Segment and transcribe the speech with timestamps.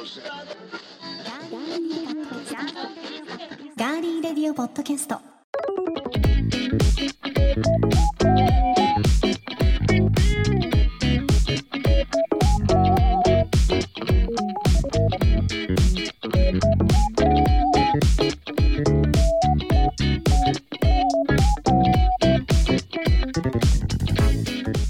[0.00, 5.20] ガーリーレディオポッドキャスト。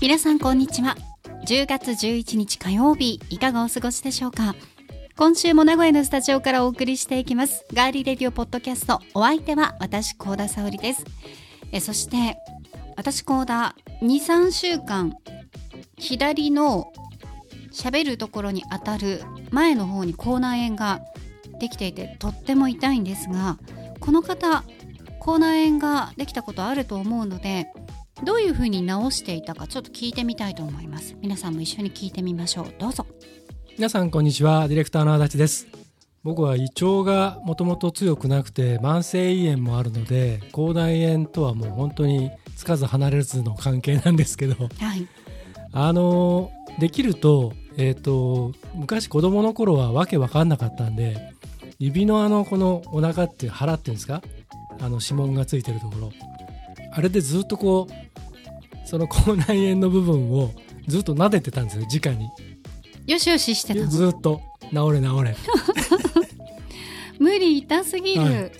[0.00, 0.95] 皆さんこんにちは。
[1.46, 4.54] 10月11日火曜日いかがお過ごしでしょうか？
[5.21, 7.67] 今週も名古屋のスタジオからお送りしていきます。
[7.75, 9.00] ガーリーレディオポッドキャスト。
[9.13, 11.04] お相手は私高田沙織です。
[11.72, 12.39] えそして
[12.96, 15.14] 私高田23週間
[15.99, 16.91] 左の
[17.71, 21.03] 喋るところに当たる前の方に口内炎が
[21.61, 23.58] できていてとっても痛いんですが
[24.00, 24.64] この方
[25.18, 27.66] 口内炎ができたことあると思うので
[28.25, 31.14] どういうふうに治していたかちょっと聞いてみたいと思います。
[31.21, 32.75] 皆さんも一緒に聞いてみましょう。
[32.78, 33.05] どうぞ。
[33.80, 34.69] 皆さんこんにちは。
[34.69, 35.66] ディレクターの足立です。
[36.22, 44.68] 僕は胃腸がもともと強くなくて慢性胃炎もあるので口内炎とはもう本当につかず離れずの関係なんですけど。
[44.78, 45.08] はい。
[45.72, 51.33] あのできると,、えー、と昔子供の頃はわけわかんなかったんで
[51.78, 54.20] 指のあのこのお腹っていう腹っていうんですか？
[54.78, 56.12] あの指紋がついてるところ。
[56.92, 60.50] あれでずっとこうその口内炎の部分を
[60.86, 62.28] ずっと撫でてたんですよ直に
[63.11, 63.86] よしよししてたの。
[63.89, 65.36] ずっと治れ治れ。
[67.19, 68.52] 無理痛すぎる、はい。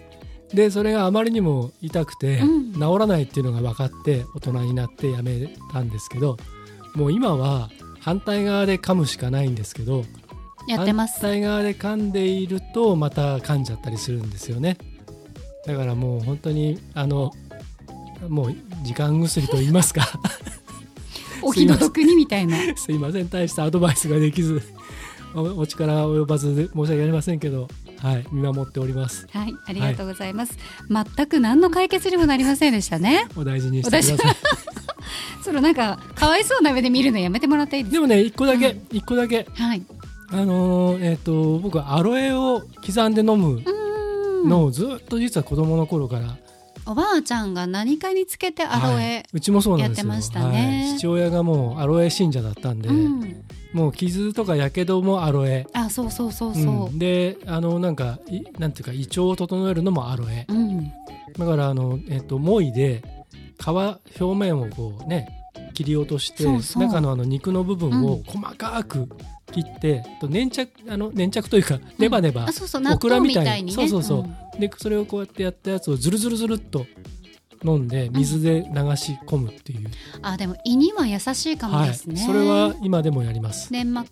[0.53, 2.73] でそれがあまりにも痛くて、うん。
[2.73, 6.37] 治らないっていうのが分かって大人になってやめたんですけど
[6.97, 7.71] もう今は
[8.01, 10.05] 反対側で噛むしかないんですけど
[10.67, 11.21] やってます。
[11.21, 14.79] 反対側で噛んでいるとまた噛んじゃったりするんですよね。
[15.65, 17.31] だからもう本当にあの
[18.29, 20.09] もう時間薬と言いますか
[21.43, 22.57] お気の毒にみたいな。
[22.77, 23.29] すいません。
[23.29, 24.63] 大したアドバイスができず
[25.35, 29.27] おお力及ばずで申し訳ありませんけど、はい、見守っております。
[29.33, 33.27] はいありがとうございます、全く何の解決にもなりませんでしたね。
[33.37, 34.37] お大事にしてください。
[35.45, 37.95] そのなんかかわいそうな目で見るのやめてもらっていいですか？
[37.95, 39.47] でもね一個だけ、う一個だけ。
[39.55, 39.83] はい。
[40.33, 43.63] あのーえっ、と僕はアロエを刻んで飲む
[44.45, 46.37] のをずっと実は子供の頃から、
[46.87, 49.05] おばあちゃんが何かにつけてアロはい。
[49.05, 50.09] エ、うちもそうなんですよ。
[50.09, 50.87] やってましたね。
[50.89, 50.99] はい。
[50.99, 53.45] 父親がもうアロエ信者だったんで、うん。
[53.73, 55.67] もう傷とかやけどもアロエ。
[55.73, 56.87] あそうそうそうそう。
[56.87, 56.99] うん。
[56.99, 60.47] であのなんかいなんていうか胃腸を整えるのもアロエ。
[60.49, 60.93] うん、
[61.39, 63.03] だからあの、えっともいで
[63.59, 63.99] 皮表
[64.35, 65.29] 面をこうね
[65.75, 66.45] 切り落として
[66.79, 69.09] 中のあの肉の部分うを細かく
[69.53, 73.69] 切って、と粘着あの粘着というかネバネバ、あそうそう納オクラ豆みたいに。
[73.69, 76.87] ねそうそうそうんでそれをこうやってやったやつをズルズルズルっと
[77.65, 79.89] 飲んで水で流し込むっていう、
[80.23, 84.09] あでも胃には優しいかもですね、それは今でもやります、粘膜、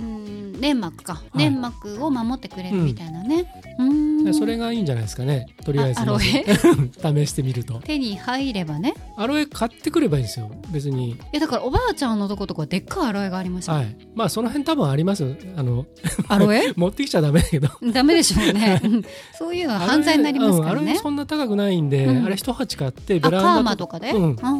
[0.00, 1.38] うん、うん、粘膜か、い。
[1.38, 3.46] 粘膜を守ってくれるみたいなね、
[3.78, 5.46] うん、それがいいんじゃないですかね。
[5.64, 6.18] とりあえずあアロエ？
[6.22, 7.80] 試してみると。
[7.84, 8.94] 手に入ればね。
[9.16, 10.50] アロエ買ってくればいいんですよ。
[10.70, 11.10] 別に。
[11.10, 13.96] いやだからおばあちゃんのとことかでっかいアロエがありました、はい。
[14.14, 15.22] まあその辺多分あります。
[15.22, 15.86] よあの
[16.28, 16.72] アロエ？
[16.76, 17.68] 持ってきちゃダメだけど。
[17.92, 18.80] ダメでしょうね。
[18.84, 19.04] うん。
[19.38, 22.26] そういうのは犯罪になりますからアロエ,、うん、アロねエそんな高くないんで、うん。
[22.26, 24.12] あれ一鉢買ってベランダマとかで、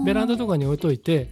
[0.05, 1.29] ベランダとかに置いといて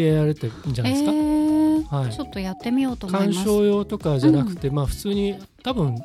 [0.00, 1.50] でやるっていいんじゃないですか、えー
[1.90, 2.12] はい。
[2.12, 3.46] ちょっとやってみようと思い鑑ます。
[3.46, 5.96] 賞用とかじゃなくて、まあ普通に多分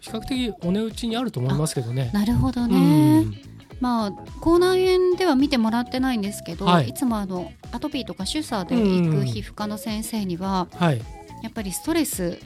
[0.00, 2.10] 比較的お値打ちにあると思いますけどね。
[2.12, 3.34] なるほどうね、ん。
[3.80, 6.88] まあ口内炎では見てもらってないんですけど、はい。
[6.88, 11.02] い、つもあのアトピーとかシュサで行く皮膚科の先生には、はい。
[11.42, 12.38] やっぱりストレス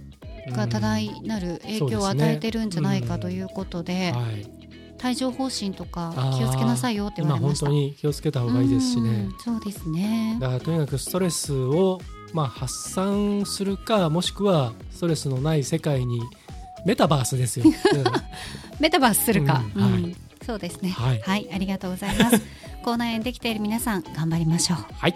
[0.50, 4.57] が多大なる影響を与えてるんじゃないかということではい。
[5.03, 9.10] 帯状疱疹とか気をつけなさいよって言われました当に気をつけた方がいいですしね。
[9.10, 9.38] うん。
[9.38, 10.36] そうですね。
[10.41, 12.00] だからとにかくストレスを
[12.32, 16.20] まあ発散するかもしくはストレスのない世界に
[16.84, 17.66] メタバースですよ。
[17.69, 17.72] うん。
[18.81, 20.03] メタバースするか、うんはい。
[20.03, 20.16] うん
[20.48, 20.88] そうですね。
[20.88, 21.47] はい。
[21.53, 22.41] ありがとうございます。
[22.82, 24.78] 口内炎できている皆さん頑張りましょう。
[24.94, 25.14] はい。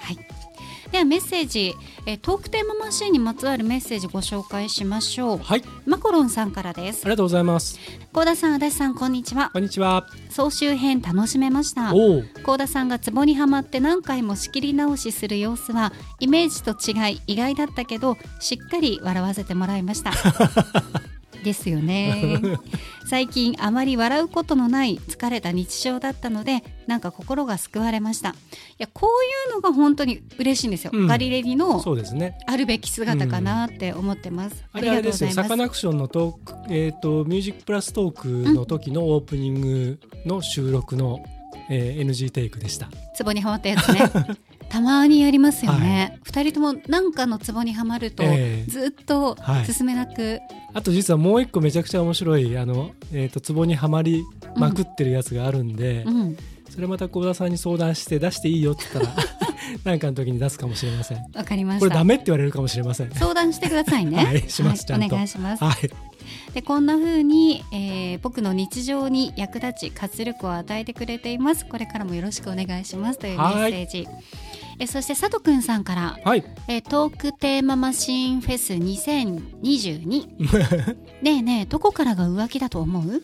[0.93, 5.63] ではメッセージえートークテーママシーンにまつわるメッセージご紹介しましょうはい。
[5.87, 7.79] マコロンさんからですありがとうございます。
[8.13, 10.07] 高田さん足立さんこんにちはこんにちは。
[10.29, 11.93] 総集編楽しめました。
[12.45, 20.13] 高田さんがツボにはまって何回も仕切り直しする様子はイメージと違い意外だったけどしっかり笑わせてもらいました
[21.43, 22.41] ですよね。
[23.07, 28.31] 最近あまり笑うことのない疲れた日常だったのでなんか心が救われました。
[28.31, 28.35] い
[28.79, 31.07] やこういうのが本当に嬉しいんですよ、うん。
[31.07, 32.39] ガリレディのそうですね。
[32.47, 35.31] あるべき姿かなって思ってます、あれあれですよ。
[35.31, 35.57] サカありがとうございます。
[35.57, 41.23] ナクションのトーク、えっ、と、ミュージックプラストークの時のオープニングの収録の、
[41.71, 42.89] えー NG テイクでした。
[43.15, 44.11] ツボにはまったやつね
[44.73, 48.71] たまにやりますよね、二人とも何かのツボにはまると、ええ。
[48.71, 49.67] ずっとはい。
[49.67, 50.41] 進めなく、
[50.73, 54.25] あと実はもう一個めちゃくちゃ面白いあの、えー、と壺にはまり
[54.57, 56.37] まくってるやつがあるんで、うん。
[56.71, 59.27] それまた幸田さんに相談して出していいよって言ったら
[59.85, 61.19] なんかの時に出すかもしれません。
[61.35, 61.95] わかりまこした。
[61.95, 63.11] れダメって言われるかもしれません。
[63.11, 64.17] 相談してくださいね。
[64.25, 65.07] はいしますちゃんと。
[65.07, 65.63] お願いします。
[65.63, 65.91] はい。
[66.55, 71.67] でこんな風に、えー僕の日常に役立ち活力を与えてくれています。
[71.67, 74.09] これからもよろしくお願いしますというメッセージ
[74.83, 76.45] えそして佐藤くんさんから、はい。
[76.67, 80.27] えートークテーママシーンフェス2022
[81.23, 83.23] ねえねえどこからが浮気だと思う？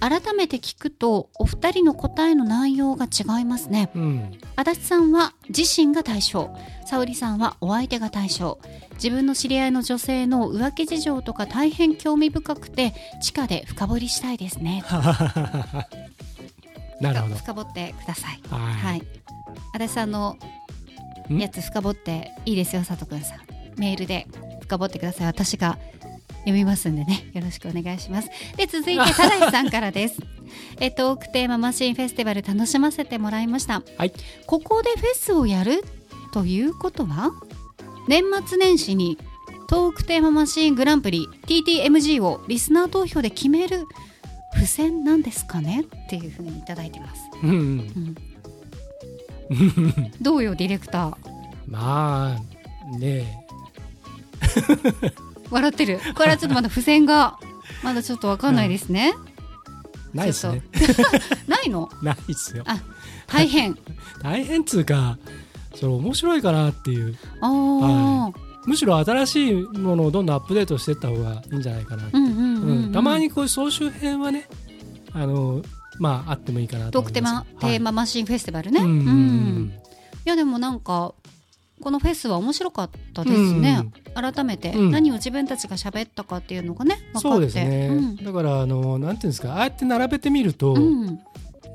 [0.00, 3.90] 改めて聞くとお二人の答えの内容が違いますね。
[3.94, 4.32] うん。
[4.56, 6.50] 足立さんは自身が対象。
[6.86, 8.58] 沙織さんはお相手が対象。
[8.94, 14.82] 自分の知り合いの女性の浮気事情とか大変興味深くて地下で深掘りしたいですね。
[17.00, 17.34] なるほど。
[17.36, 18.40] 深掘ってください。
[18.50, 19.02] はい、はい。
[19.74, 20.38] 足立さんのん
[21.38, 23.20] やつ深掘っていいですよ佐藤くん。
[23.20, 23.38] さん
[23.78, 24.26] メールで
[24.60, 25.26] 深掘ってください。
[25.28, 25.78] 私が
[26.40, 27.30] 読みますんでね。
[27.34, 28.28] よろしくお願いします。
[28.56, 30.18] で続いてただしさんからです。
[30.80, 33.82] えトークテーママシンフェスティバル楽しませてもらいました。
[33.96, 34.12] はい。
[34.46, 35.84] ここでフェスをやる
[36.32, 37.30] ということは？
[38.08, 39.18] 年末年始に
[39.68, 43.84] トークテーママシーングランプリ TTMG をリスナー投票で決める
[44.54, 45.84] 付箋なんですかね？
[46.06, 47.56] っていうふうにいただいてます、うんうん。
[47.56, 48.16] うん、
[50.20, 51.16] どうよディレクター。
[51.68, 53.46] まあね
[55.50, 56.00] 笑ってる。
[56.14, 57.38] これはちょっとまだ付箋が
[57.82, 59.14] まだちょっとわかんないですね、
[60.14, 60.62] えないですね。
[61.46, 61.88] ないの？
[62.02, 62.64] ないですよ。
[62.66, 62.80] あ
[63.26, 63.76] 大変。
[64.22, 65.18] 大変っつうか
[65.74, 67.16] それ面白いかなっていう。
[67.40, 68.32] ああ、は
[68.66, 72.92] むしろ新しいものをどんどんアップデートしていった方がいいんじゃないかな、うんうんうん、うんうん。
[72.92, 74.46] たまにこういう総集編はね
[75.12, 75.62] あの
[76.00, 77.44] まああってもいいかなとトークテーマ、思い。
[77.54, 78.98] ますテーママシンフェスティバルね、はいうん。
[79.00, 79.06] うん。
[79.06, 79.72] うん
[80.26, 81.14] いやでもなんか
[81.80, 84.72] このフェスは面白かったですね、改めて。
[84.72, 84.90] うん。
[84.90, 87.18] 何を自分たちが喋ったかっていうのがね分かって。
[87.20, 88.16] そうですね、うん。
[88.16, 91.20] だからあのなんていうんですかああやって並べてみると、うん。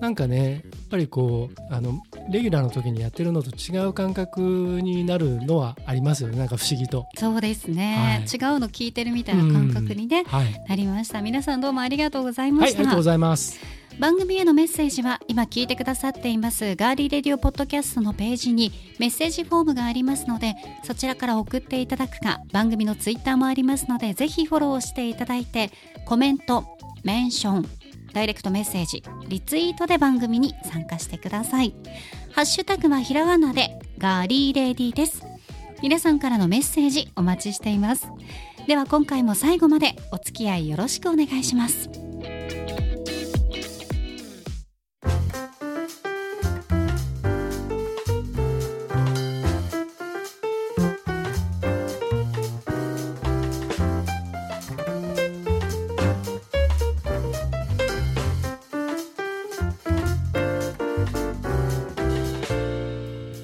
[0.01, 0.61] なんかねやっ
[0.91, 6.37] ぱりこうあのレギュラーの時にやってるのと違う感覚になるのはありますよね。
[6.37, 7.05] なんか不思議と。
[7.17, 10.25] そうですね、違うの聞いてるみたいな感覚にね、うん。
[10.25, 11.21] はい、なりました。
[11.21, 13.59] 皆さんどうもありがとうございまはい、あした、りがとうございます。
[13.99, 16.75] 番組へのメッセージは今聞いてくださっています。
[16.75, 25.71] ガーリーレディオポッドキャストのページにメッセージフォームがありますのでそちらから送っていただくか番組のツイッターもありますのでぜひフォローしていただいて
[26.05, 26.65] コメント
[27.03, 27.69] メンション
[28.13, 31.73] ダイレクトメッセージリツイートで番組に参加してください。
[32.31, 35.23] ハッシュタグはひらがなでガーリーレディです。
[35.81, 38.09] 皆さんからのメッセージお待ちしています。
[38.67, 41.89] では今回も最後までお付き合いよろしくお願いします。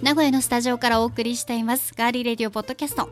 [0.01, 3.09] 名古屋のスタジオからお送りしていますガーリーレディオポッドキャスト。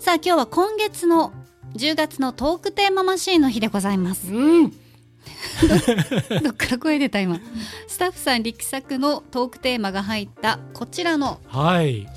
[0.00, 1.32] さあ今日は今月の
[1.74, 4.34] 10月のトークテーママシーンの日でございます。
[4.34, 4.70] うん、
[6.42, 7.38] どっから声出た今。
[7.86, 12.08] スタッフさん力作のトークテーマが入ったこちらのはい、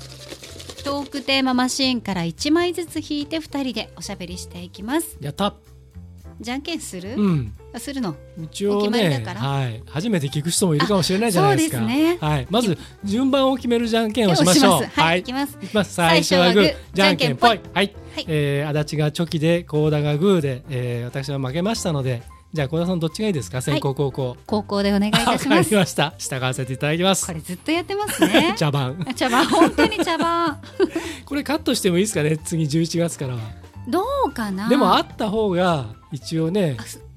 [0.84, 5.16] トークテーママシーンから1枚ずつ引いて2人でおしゃべりしていきます。
[5.20, 5.54] やった。
[6.40, 8.14] じゃんけんする、うん、あするの？
[8.42, 9.40] 一応ね、だから？
[9.40, 11.80] はい、初めて聞く人もいるかもしれないじゃないですか。
[11.80, 12.18] ね。
[12.20, 14.72] はい、まず順番を決めるじゃんけんをしましょう。
[14.72, 15.20] はい、はい。
[15.20, 15.58] い、きます。
[15.84, 16.74] 最初はグー。
[16.92, 17.48] じゃんけんぽい。
[17.50, 17.94] はい、はい。
[18.28, 22.22] えー、足立がチョキで、高田がグーで、えー、私は負けましたので。
[22.52, 24.36] じゃあ、高田さんどっちがいいですか、先行後攻。
[24.46, 25.70] 高校でお願いいわたします。
[25.70, 26.14] かりました。
[26.18, 27.26] 従わせていただきます。
[27.26, 27.32] こ。
[27.32, 28.54] れずっとやってますね。
[28.56, 29.04] 茶番。
[29.16, 29.44] 茶番。
[29.46, 30.60] 本当に茶番。
[31.26, 33.40] これカットしてもいいですかね、次11月からは。
[33.88, 34.68] どうかな？
[34.68, 36.76] でも、あった方が、一応ね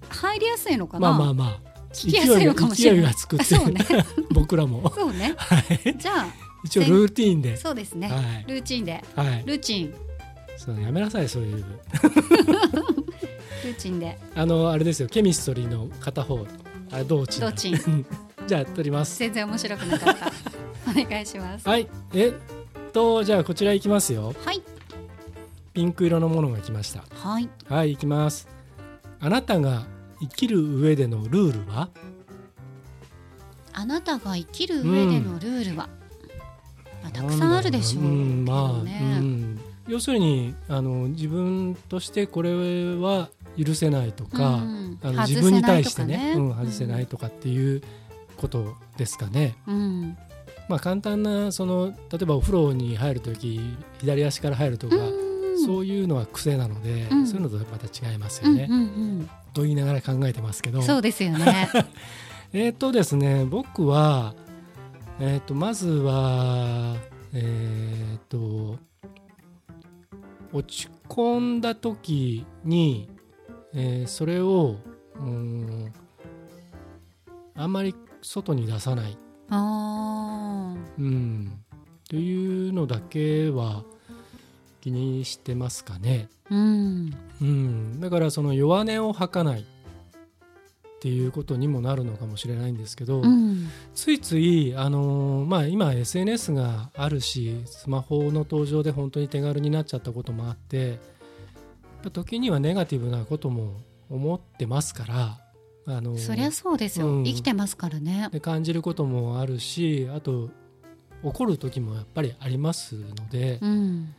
[0.09, 1.11] 入りやすいのかな？
[1.11, 1.67] まあまあまあ。
[1.93, 3.81] 聞きやすいのかもしれない勢いがつくってあそうね
[4.31, 4.91] 僕らも。
[4.93, 5.95] そうねはい。
[5.97, 6.27] じゃあ
[6.63, 7.57] 一応ルーティーンで。
[7.57, 9.43] そうですね、はいルーチンではい。
[9.45, 9.93] ルーチン
[10.57, 11.65] そうやめなさいそういう。
[13.63, 16.45] ルーチンであのあれですよケミストリーの片方
[16.91, 18.05] あれどうちどっちん
[18.47, 19.17] じゃあ取ります。
[19.17, 20.31] 全然面白くなかった
[20.91, 21.87] お願いしますはい。
[22.13, 24.35] えっとじゃあこちらいきますよ。
[24.45, 24.61] はい
[25.77, 27.03] ピンク色のものが来ました。
[27.11, 27.47] はい。
[27.69, 28.47] はいいきます。
[29.19, 29.85] あなたが
[30.19, 31.89] 生きる上でのルールは？
[33.73, 35.87] あなたが生きる上でのルールは、
[37.03, 38.05] まあ、たくさんあるでしょう。
[38.05, 44.99] うんまあ、うん、要するにあの自分としてこれは許せないとか、うん。
[45.03, 47.83] あの自分に対してねうん、外せないとかっていう
[48.35, 49.55] ことですかね。
[49.67, 50.17] うん。
[50.69, 54.95] まあ、簡単なその例えばお風呂に入る時左足から入るとか、
[55.65, 57.27] そういうのは癖なので、うん。
[57.27, 58.67] そういうのとまた違いますよね。
[58.69, 60.79] うんうんと言いながら考えてますけど。
[60.79, 61.69] うん、そうですよね。
[62.53, 64.35] えっ、とですね僕は、
[65.19, 66.95] えー、とまずは
[67.33, 68.77] えっ、と
[70.53, 73.09] 落ち込んだ時に、
[73.73, 74.75] えーそれを
[75.15, 75.93] うーん
[77.55, 79.17] あんまり外に出さない、
[79.49, 81.63] あうん、
[82.07, 83.83] というのだけは
[84.87, 86.29] 気にしてますかね。
[86.49, 89.65] あ、うん、うん、だからその弱音を吐かないっ
[90.99, 100.99] ていうことにもなるのかもしれないんですけど、うん、ついつい、あのーまあ、今 SNS があるしスマホの登場で本当に手軽になっちゃったこともあって
[102.13, 105.37] 時にはネガティブなことも思ってますから、
[105.85, 107.23] あのーそりゃそうですよ、うん。
[107.25, 108.29] 生きてますからね。
[108.31, 110.49] で感じることもあるしあと
[111.23, 114.13] 怒る時もやっぱりありますので、うん、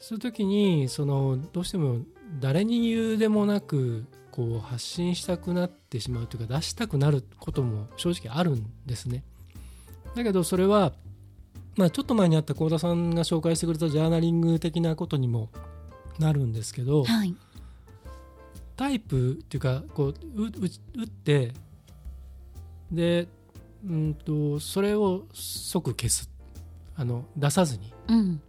[0.00, 1.98] そういう時にそのどうしても
[2.40, 9.22] 誰に言うでもなくこう発信したくなってしまうというか出したくなることも正直あるんですね。
[10.14, 10.92] だけどそれは、
[11.76, 15.50] まあ、ちょっと前にあった幸田さんが紹介してくれたジャーナリング的なことにも
[16.18, 17.34] なるんですけどはい、
[18.76, 21.52] タイプっていうかこう打って
[22.90, 23.28] で
[23.86, 26.30] うんとそれを即消す。
[26.96, 27.92] あの出さずに。
[28.08, 28.42] うん、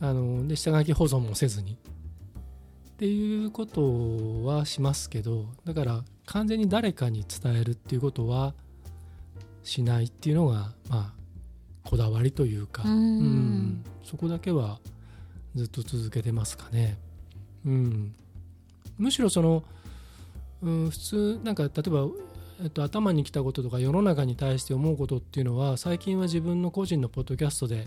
[0.00, 1.72] あので下書き保存もせずに。
[1.74, 8.52] っていうことはしますけどだから完全に誰かに伝えるっていうことは
[9.62, 11.20] しないっていうのがまあ
[11.84, 12.90] こだわりというか、うん。
[12.90, 13.84] うん。
[14.04, 14.80] そこだけは
[15.54, 16.98] ずっと続けてますかね。
[17.66, 18.14] うん、
[18.98, 19.64] むしろその、
[20.62, 22.06] うん、普通なんか例えば、
[22.62, 27.86] えっと、頭にきたこととか世の中に対して思うことっていうのは最近は自分の個人のポッドキャストで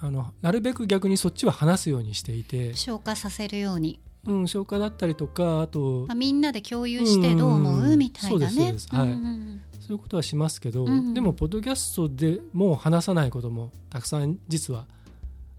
[0.00, 8.74] あのなるべく逆にそっちは話すようにしていて、消化させるように、うん、消化だったりとかあとまあ、みんなで共有してどう思う、うんみたいなね。
[8.78, 9.12] そうい。
[9.90, 14.86] ういうことはしますけど、うんでもポッドキャストでもう話さないこともたくさん実は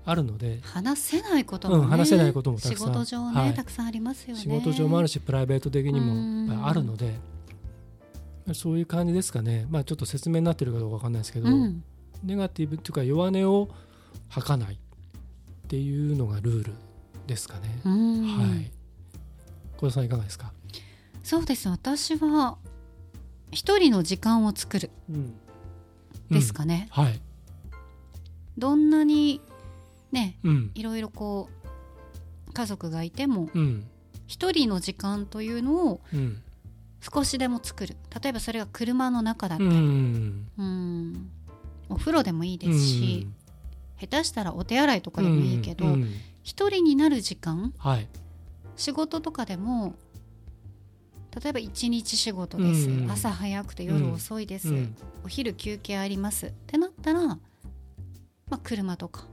[0.05, 0.59] あるので。
[0.63, 2.77] 話せないこともね、うん話せないこともたくさん。
[2.77, 3.53] 仕事上ね、はい。
[3.53, 4.41] たくさんありますよね。
[4.41, 7.19] 仕事上もあるしプライベート的にうんもあるので。
[8.53, 9.67] そういう感じですかね。
[9.69, 11.83] まあちょっと説明になってるかどうかわかんないですけど、うん、
[12.23, 13.69] ネガティブっていうか弱音を
[14.29, 14.77] 吐かないっ
[15.67, 16.73] ていうのがルール
[17.27, 18.23] ですかね、うん。
[18.23, 18.71] はい。
[19.77, 20.51] 小田さんいかがですか、
[21.23, 21.69] そうです。
[21.69, 22.57] 私は
[23.51, 24.91] 一人の時間を作る
[26.29, 27.21] ですかね、はい。
[28.57, 29.41] どんなに
[30.11, 30.71] ねうん。
[30.75, 31.49] いろいろこ
[32.47, 33.85] う家族がいてもうん。
[34.27, 36.41] 一人の時間というのをうん。
[37.01, 37.95] 少しでも作る。
[38.21, 40.47] 例えばそれが車の中だったうり、ん。
[40.57, 41.31] うん。
[41.87, 43.27] お風呂でもいいですし、
[43.99, 46.13] 下手したらお手洗いとかでもいいけど、うんうん。
[46.43, 48.07] 一人になる時間はい。
[48.75, 49.95] 仕事とかでも
[51.41, 54.95] 例えば一日仕事です、うん朝早くて夜遅いです、うん。
[55.23, 56.47] お昼休憩あります。
[56.47, 57.37] ってなったら、ま
[58.51, 59.25] あ、車とか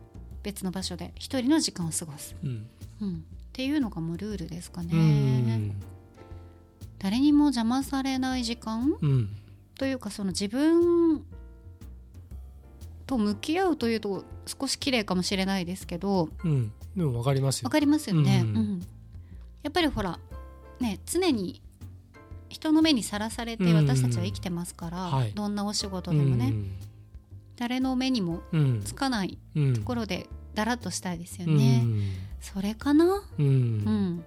[0.42, 2.66] 別の場所で一人の時間を過ごす、うん。
[3.00, 3.18] うん、っ
[3.52, 5.72] ていうのがもうルールですかね、うん。
[6.98, 9.28] 誰にも邪魔されない時間うん。
[9.78, 11.24] というかその自分
[13.06, 16.72] と向き合うというと少し綺麗かもしれないですけどうん。
[16.96, 17.66] でも分かりますよ。
[17.66, 18.56] わかりますよね、うん。
[18.56, 18.86] うん。
[19.62, 20.18] やっぱりほら
[20.80, 21.62] ね常に
[22.48, 23.74] 人の目にさらされてうん。
[23.76, 25.32] 私たちは生きてますから、はい。
[25.32, 26.54] どんなお仕事でもね、
[27.56, 28.82] 誰の目にもうん。
[28.84, 29.74] つかないうん。
[29.74, 31.58] ところでだらっとしたいですようん。
[31.58, 31.84] ね、
[32.40, 33.22] それかな？
[33.38, 33.46] うん。
[33.46, 34.24] うん。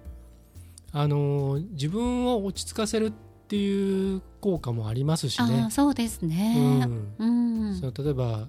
[0.92, 3.12] あのー自分を落ち着かせるっ
[3.48, 5.64] ていう効果もありますしあね。
[5.66, 7.08] あそうですうねん。
[7.18, 7.26] う
[7.70, 8.48] ん、その例えば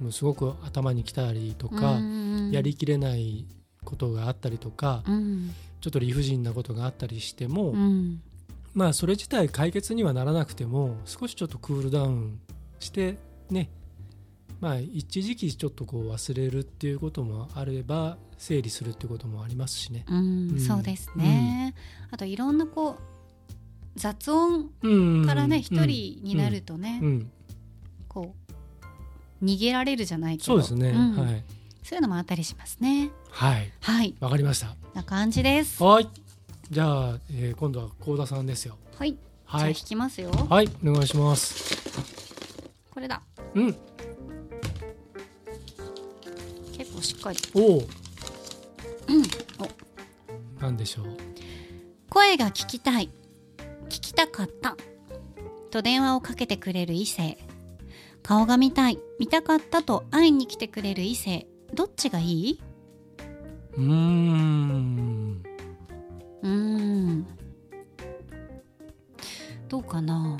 [0.00, 3.46] もうすごく頭にきたりとか、うんやりきれない
[3.84, 5.50] ことがあったりとか、うん。
[5.80, 8.22] ちょっと理不尽なことがあったりしても、うん。
[8.74, 12.40] まあそれ自体解決にはならなくても少しちょっとクールダウン
[12.80, 13.16] して
[13.48, 13.70] ね
[14.60, 20.04] まあ一時期ちょっとこう忘れるっていうこともあれば整理するっていうこともありますしね。
[20.08, 20.50] うん。
[20.50, 20.60] うん。
[20.60, 21.74] そうですね、
[22.10, 22.98] あといろんなこう
[23.94, 25.26] 雑音うん。
[25.26, 27.30] からね一、人になるとね、うん、
[28.08, 28.43] こう
[29.42, 30.44] 逃げられるじゃないけど。
[30.44, 31.16] そうですね、ん。
[31.16, 31.44] はい。
[31.82, 33.10] そういうのもあったりしますね。
[33.30, 33.72] はい。
[33.80, 34.14] はい。
[34.20, 34.74] わかりました。
[34.94, 35.82] な感じです。
[35.82, 36.08] はい。
[36.70, 38.78] じゃあ、えー今度は幸田さんですよ。
[38.98, 40.30] はい、じゃあはい引きますよ。
[40.30, 40.70] はい。
[40.84, 41.76] お願いします。
[42.90, 43.22] これだ。
[43.54, 43.76] うん。
[46.76, 47.38] 結構しっかり。
[47.54, 47.88] おおお。
[50.60, 51.06] なんでしょう。
[52.08, 53.10] 声が聞きたい。
[53.88, 54.76] 聞きたかった。
[55.70, 57.36] と電話をかけてくれる異性
[58.24, 62.60] 顔が見たい見たかったと会いに来てくれる異性どっちがいい？
[63.76, 65.42] うーん。
[66.42, 67.26] うーん。
[69.68, 70.38] どうかな？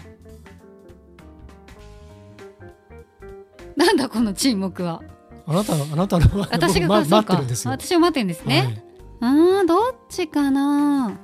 [3.76, 5.02] なんだこの沈黙は？
[5.46, 7.70] あなたのあなたの私が、僕ま待ってるんですよ。
[7.72, 8.82] 私を待ってるんですね、はい。
[9.20, 11.20] あーどっちかな？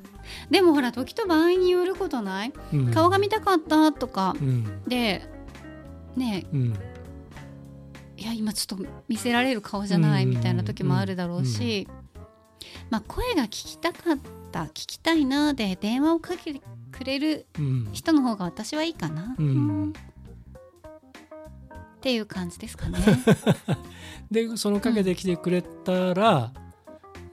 [0.50, 2.90] でもほら時と場合によることない、うん。
[2.90, 4.37] 顔が見たかったとか。
[4.38, 4.83] うん。
[4.87, 5.26] で
[6.17, 6.75] ねうん。
[8.17, 11.88] いや今ちょっと見せられる顔じゃないうんみたいな時もあるだろうし、
[12.90, 14.19] まあ、声が聞きたかっ
[14.52, 16.61] た聞きたいなで電話をかけて
[16.93, 19.93] くれるうん人の方が私はいいかな、うん。
[22.00, 22.99] っていう感じですかね。
[24.31, 26.52] でそのかけてきてくれたら、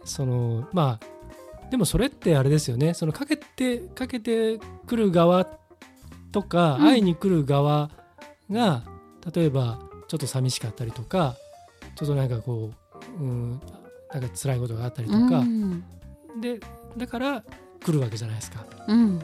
[0.04, 2.94] そのまあでもそれってあれですよね。
[2.94, 5.46] そのかけてかけてくる側
[6.32, 6.84] とか、うん。
[6.84, 7.92] 会いに来る側
[8.52, 8.84] が
[9.34, 11.36] 例えばちょっと寂しかったりとか
[11.96, 12.72] ちょっとなんかこ
[13.20, 13.62] う、うん、
[14.12, 15.84] なんか辛いことがあったりとか、うん。
[16.40, 16.60] で
[16.96, 17.44] だから
[17.84, 18.66] 来るわけじゃないですか。
[18.88, 19.20] うん。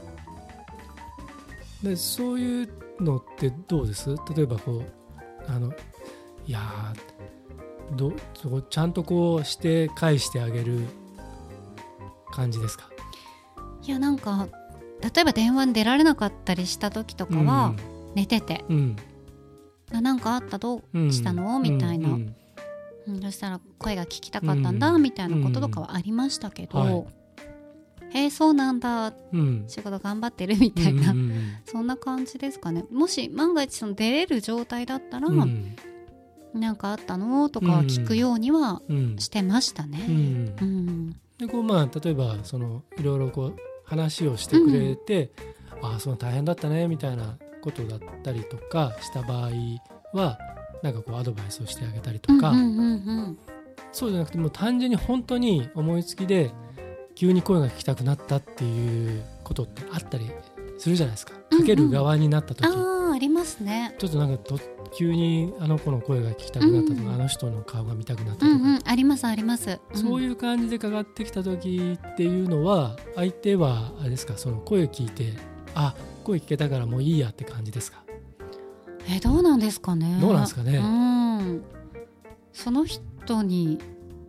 [1.83, 4.09] でそういうのってどうです？
[4.35, 4.83] 例えばこ
[5.47, 5.73] うあの
[6.47, 10.81] いやーどそこちゃんとこうして返してあげる
[12.31, 12.89] 感じですか？
[13.83, 14.47] いやなんか
[15.01, 17.73] 例えば電話に出られなかったりした時とかは
[18.15, 18.65] 寝てて。
[18.69, 19.12] うん「あ
[20.01, 20.57] なんかあった？
[20.57, 20.83] どう？
[20.93, 21.11] うん。
[21.13, 22.35] したの?」みたいな、うん。
[23.07, 23.21] うん。
[23.21, 25.01] そしたら声が聞きたかったんだ、うん。
[25.01, 27.05] みたいなこととかはありましたけど、はい
[28.15, 29.11] へえそうなんだ。
[29.33, 29.63] うん。
[29.67, 32.85] 仕事頑張ってるみたいな、うんうんそんな感じですかね。
[32.91, 35.75] もし万が一その出れる状態だったら、うんうん
[36.53, 37.49] なんかあったの？
[37.49, 39.15] とかは聞くようにはうん。
[39.17, 40.05] してましたね。
[40.07, 40.55] うん。
[40.61, 41.15] うん。
[41.39, 45.31] でこうまあ例えばそのいろいろこう話をしてくれて、
[45.81, 49.51] ああその大変だったねみたいなことだったりとかした場合
[50.13, 50.37] は
[50.83, 52.53] なんかこうアドバイスをしてあげたりとか、
[53.93, 56.51] そうじゃなくてもう単純に本当に思いつきで
[57.15, 60.29] 急に声が聞きたくなったっていうことってあったり
[60.77, 61.33] するじゃないですか。
[61.33, 62.69] かける側になった時、あ
[63.11, 63.95] あありますね。
[63.97, 64.59] ちょっとなんかと
[64.97, 68.79] 急にあの子の声が聞きたくなったとか、うんあの人の顔が見たくなったとか、うんうん。
[68.83, 69.79] ありますあります。
[69.93, 75.33] いそういう感じでかかってきた時っていうのは相手はあれですかその声を聞いて
[75.75, 78.03] あ声聞けたからもういいやって感じですか？
[79.09, 80.17] えどうなんですかね？
[80.21, 80.77] どうなんですかね？
[80.77, 81.63] うん。
[82.53, 83.79] その人に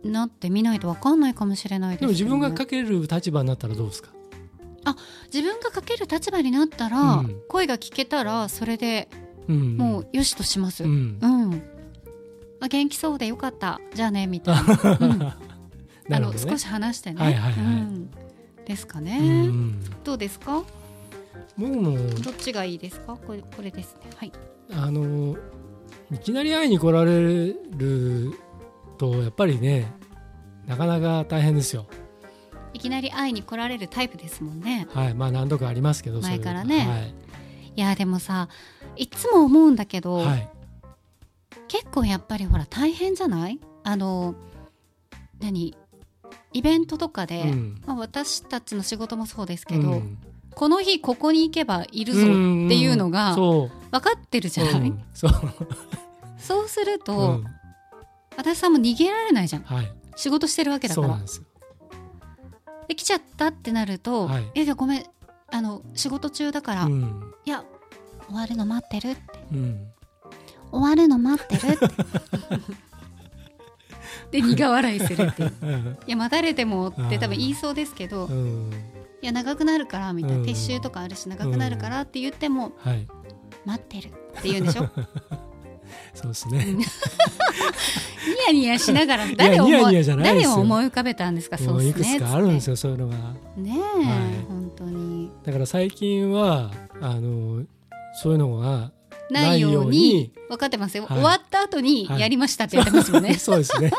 [0.03, 2.01] なってみないとわかんないかもしれないです、ね。
[2.01, 4.09] でも自分がかける立場になったらどうですか？
[5.33, 9.07] 自分がかける立場になったら、うん声が聞けたらそれで
[9.47, 10.83] うんもうよしとします。
[10.83, 11.19] ううん。
[11.19, 11.63] ん、
[12.59, 14.97] あ元気そうでよかったじゃあねみたいな。
[14.99, 15.19] うん
[16.07, 17.23] なねの少し話してね。
[17.23, 18.11] はいはいはいうん
[18.65, 19.47] ですかうね。
[19.47, 20.63] んどうですか？
[21.57, 23.15] 僕もどっちがいいですか？
[23.15, 24.09] これこれですね。
[24.15, 24.31] はい。
[24.73, 25.37] あの
[26.11, 28.33] いきなり会いに来られる
[28.97, 29.91] とやっぱりね
[30.67, 31.87] なかなか大変ですよ。
[32.73, 34.87] いきなり会いに来られるタイプですもんね。
[34.91, 36.75] はい、まあ何度かありますけど前からそうい
[37.77, 38.49] いやでもさ
[38.97, 40.49] いつも思うんだけど、はい、はい、
[41.67, 43.59] 結構やっぱりほら大変じゃない？
[43.83, 44.35] あの
[45.39, 45.73] 何？
[46.53, 50.17] イベントとかで、うんまあ、私たちの仕事もそうですけど、うん
[50.55, 52.29] この日ここに行けばいるぞって
[52.75, 55.31] いうのが分かってるじゃない、うんそう、
[56.37, 57.45] そうするうと、ん。
[58.37, 59.63] 私さんも逃げられないじゃん。
[59.63, 61.07] はい、仕事してるわけだから。
[61.07, 61.45] そうなんですよ。
[62.87, 64.43] で来ちゃったってなると「はい。
[64.43, 65.05] いやいやごめん
[65.51, 67.33] あの仕事中だから、いうん。
[67.45, 67.63] や
[68.27, 69.21] 終わるの待ってる」って。
[69.51, 69.87] うん。
[70.71, 71.87] 終わるの待ってるって。
[74.31, 75.97] で苦笑いするっていう。
[76.07, 78.71] いや待たれてもって多分言いそうですけど、いうん
[79.21, 80.43] や長くなるからみたいな、うん。
[80.45, 83.07] 撤収とかあるし長くなるからって言っても、はい、
[83.65, 84.09] 待ってるっ
[84.41, 84.89] て言うんでしょ？
[86.13, 86.65] そうですね。
[86.75, 86.83] ニ
[88.47, 91.57] ヤニヤしながら誰を誰を思い浮かべたんですか？
[91.57, 93.15] そうですねいくつかあるんですよよ、そういうのが。
[93.57, 94.45] ねえ、はい。
[94.47, 95.31] 本当に。
[95.43, 97.63] だから最近はあの
[98.21, 98.91] そういうのが
[99.29, 101.17] ないようにに分かってますよ、はい。
[101.17, 102.21] 終わった後にはい。
[102.21, 103.91] やりましたって言ってますよね、 そうですね。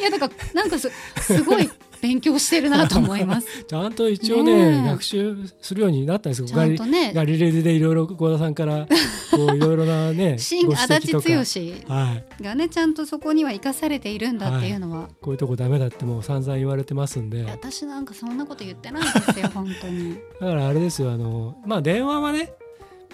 [0.00, 1.70] い、やだからなんかすすごい
[2.04, 3.46] 勉強してるなと思います。
[3.64, 6.46] ちゃんと一応ね学習するようになったんですよ。
[6.46, 7.14] ちゃんとね。
[7.14, 8.86] ガリガリレでいろいろ幸田さんから
[9.30, 11.94] こういろいろなね 新ご足立剛か。
[11.94, 17.42] はい、がねちゃんとそこには生かされているんだっていうのは、こういうとこダメだってもう散々言われてますんで。
[17.42, 20.16] だ私なんかそんなこと言ってないですよ本当に。
[20.38, 22.52] からあれですよあのまあ電話はね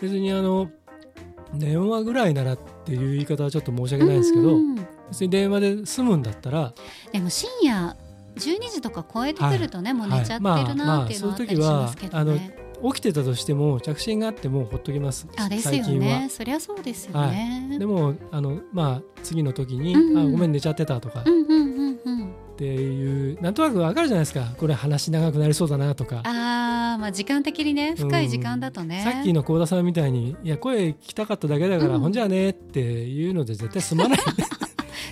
[0.03, 0.69] 別にあの
[1.55, 4.75] 電話ぐらいならっていう言い方はちょっと申し訳ないんですけどうん。
[5.11, 6.73] 別に電話で済むんだったら。
[7.13, 7.97] でも深夜
[8.37, 15.27] 12時とか超えてくるとね、もう寝ちゃってるなっていうのはあったりしますけどね、起きてたとしても着信があってもほっときます。
[15.37, 16.29] あですよね。
[16.31, 20.29] そりゃそうですよね、でもあの、まあ、次の時に、うんうん。
[20.29, 21.21] あごめん寝ちゃってたとか。
[21.21, 22.35] っうんうんうんうん。
[22.57, 24.55] ていうなんとなくわかるじゃないですか。
[24.59, 26.21] これ話長くなりそうだなとか。
[26.25, 32.01] あーまあ時間的にね深い時間だとね、さっきの幸田さんみたいに「いや声聞きたかっただけだから、うん。
[32.01, 34.19] ほんじゃね」っていうので絶対すまない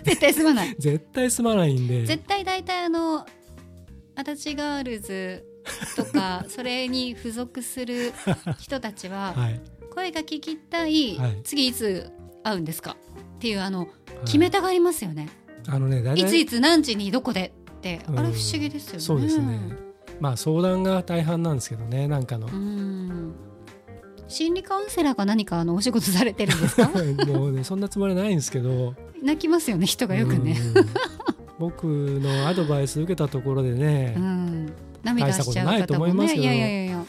[0.08, 0.74] 絶対すまない。
[0.78, 2.04] 絶対すまないんで。
[2.06, 3.26] 絶対大体あの
[4.14, 5.44] 足立ガールズ
[5.96, 8.12] とか それに付属する
[8.58, 9.60] 人たちは はい。
[9.94, 11.40] 声が聞きたい、はい。
[11.44, 12.10] 次いつ
[12.44, 12.96] 会うんですか？
[13.36, 13.88] っていうあのはい。
[14.24, 15.28] 決めたがりますよね、
[15.68, 18.18] あのね大い、つ体いつ何時にどこでって、うん。
[18.18, 19.00] あれ不思議ですよね。
[19.00, 19.58] そうですね。
[20.20, 22.48] まあ相談が大半なんですけどねなんかの。
[22.48, 23.34] うん
[24.28, 26.88] 心理カウンセラーか何かあのお仕事されてるんですか？
[27.26, 28.94] もうねそんなつもりはないんですけど。
[29.22, 30.86] 泣きますよね人がよくね、うん。
[31.58, 36.42] 僕のアドバイス受けたところでね、うん、涙しちゃう方もないと思いますよ。
[36.42, 37.04] ねいやいやいや。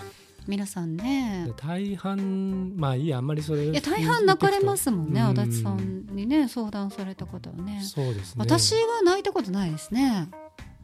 [0.48, 1.52] 皆さんね。
[1.58, 5.40] 大半まあいいやあんまりそれいや大半泣かれますもんね、うん。
[5.40, 7.82] 足立さんにね相談された方はね。
[7.84, 8.34] そうですね。
[8.38, 10.30] 私は泣いたことないですね。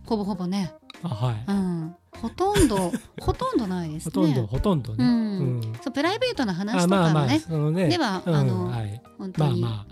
[0.05, 0.71] ほぼほぼね、
[1.03, 4.11] あはい、うん、ほとんど ほとんどないですね。
[4.13, 5.11] ほとんどほとんどね、うん。
[5.11, 5.61] うん。
[5.81, 7.89] そうプライベートな話あとかまあまあはね。
[7.89, 9.85] ではうんあのはい、本当に、まあま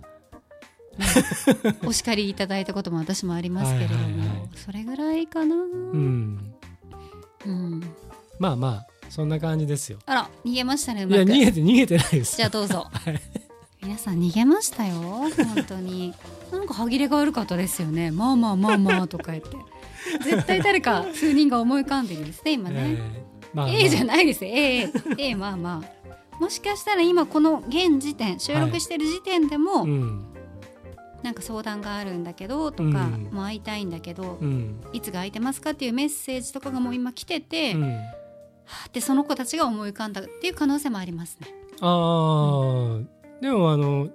[1.86, 4.50] お叱りいただいたことも私もありますけれども、はいはいはい。
[4.56, 6.54] それぐらいかな、あうん。
[7.46, 7.84] うん。
[8.40, 10.00] まあまあそんな感じですよ。
[10.06, 12.38] あら逃げましたねういや逃げて逃げてないです。
[12.38, 12.88] じゃあどうぞ。
[12.92, 13.22] はい。
[13.82, 15.32] 皆さん逃げましたよ本
[15.68, 16.14] 当に。
[16.52, 18.12] なんか歯切れが悪かったですよね。
[18.12, 19.58] まあまあまあまあとか言って
[20.24, 23.76] 絶対誰か数人が思い浮かんでるんですね今ね、えーまあまあ。
[23.76, 24.52] A じゃないですよ。
[24.52, 26.40] A, A まあまあ。
[26.40, 30.26] もしかしたら今この現時点収録してる時点でも、うん。
[31.22, 33.30] なんか相談があるんだけどとか、うん。
[33.32, 34.82] もう会いたいんだけど、うん。
[34.92, 37.94] いつが空いてますかっていうメッセージとかがもう今来てて、はうん。
[37.94, 41.48] あってその子たちが思い浮かんだっていう可能性もありますね。
[41.82, 44.10] ああ、でもあの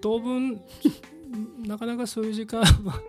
[0.00, 0.60] 当分
[1.66, 3.00] なかなかそういう時間は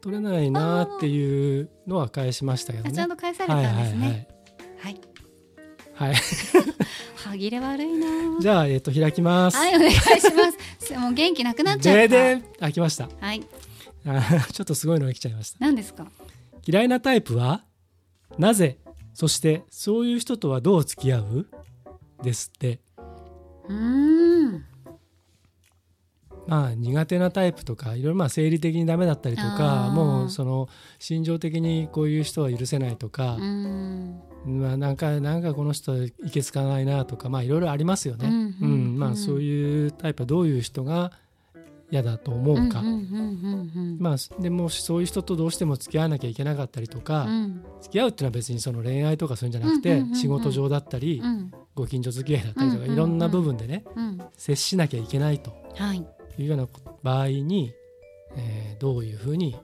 [0.00, 2.90] 取れないなっていうのは返しましたけどね。
[2.90, 4.06] あちゃんと返されたんですね。
[4.06, 5.00] はいはい。
[5.94, 6.22] はい、はい、
[7.16, 8.06] 歯切れ悪いな。
[8.40, 9.56] じゃあえっ、と開きます。
[9.58, 10.18] はい、お願いしま
[10.80, 10.94] す。
[10.98, 12.08] もう元気なくなっちゃった。
[12.08, 13.08] でで開きました。
[13.20, 13.42] はい。
[14.06, 15.58] あちょっとすごいのが来ちゃいました。
[15.60, 16.06] 何ですか？
[16.66, 17.64] 嫌いなタイプは？
[18.38, 18.78] なぜ？
[19.12, 21.46] そしてそういう人とはどう付き合う？
[22.22, 22.80] ですって。
[23.68, 24.64] うーん。
[26.46, 29.90] まあ苦手なタイプとかいろいろまあ生理的にダメだったりとあかー。
[29.92, 34.20] もうその心情的にこういう人は許せないとかう、ん。
[34.46, 38.28] まあ、なんかなんかこの人いけつかないなとかまあいろいろありますよね。
[38.28, 41.12] うんうんうんまあそういうタイプはどういう人が
[41.90, 42.82] 嫌だと思うか。
[44.40, 47.64] でもしそういう人とどうしても付き合わなきゃいけなかったりとか、うん。
[47.80, 51.52] 付き合うっていうのは別にその恋愛とかそういうんじゃなくて、仕事上だったり、うん。
[51.74, 52.94] ご近所付き合いだったりとか、うんうんうん。
[52.94, 54.20] いろんな部分でねうん。
[54.36, 55.52] 接しなきゃいけないと。
[55.74, 56.06] はい
[56.42, 56.68] いうような
[57.02, 57.72] 場合に、
[58.36, 59.54] えーどういうふうに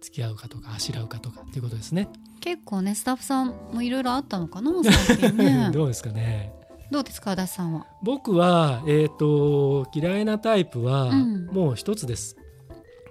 [0.00, 2.08] 付き合うかとかあしらうかとかっていうことですね。
[2.40, 6.52] 結構ねスタッフさんもいろいろあったのかな最近ね どうですかね。
[6.90, 7.86] どうですか足立さんは？
[8.02, 12.36] 僕は、えー、と嫌いなタイプはうんもう一つです。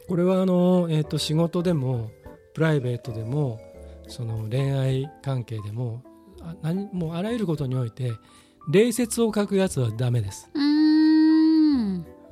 [0.07, 2.09] これはあの、えー、と仕事でも
[2.53, 3.59] プライベートでも
[4.07, 6.03] その恋愛関係でも
[6.41, 8.11] あ何もうあらゆることにおいて
[8.71, 10.49] 礼節を書くやつはダメです。
[10.53, 10.82] うーん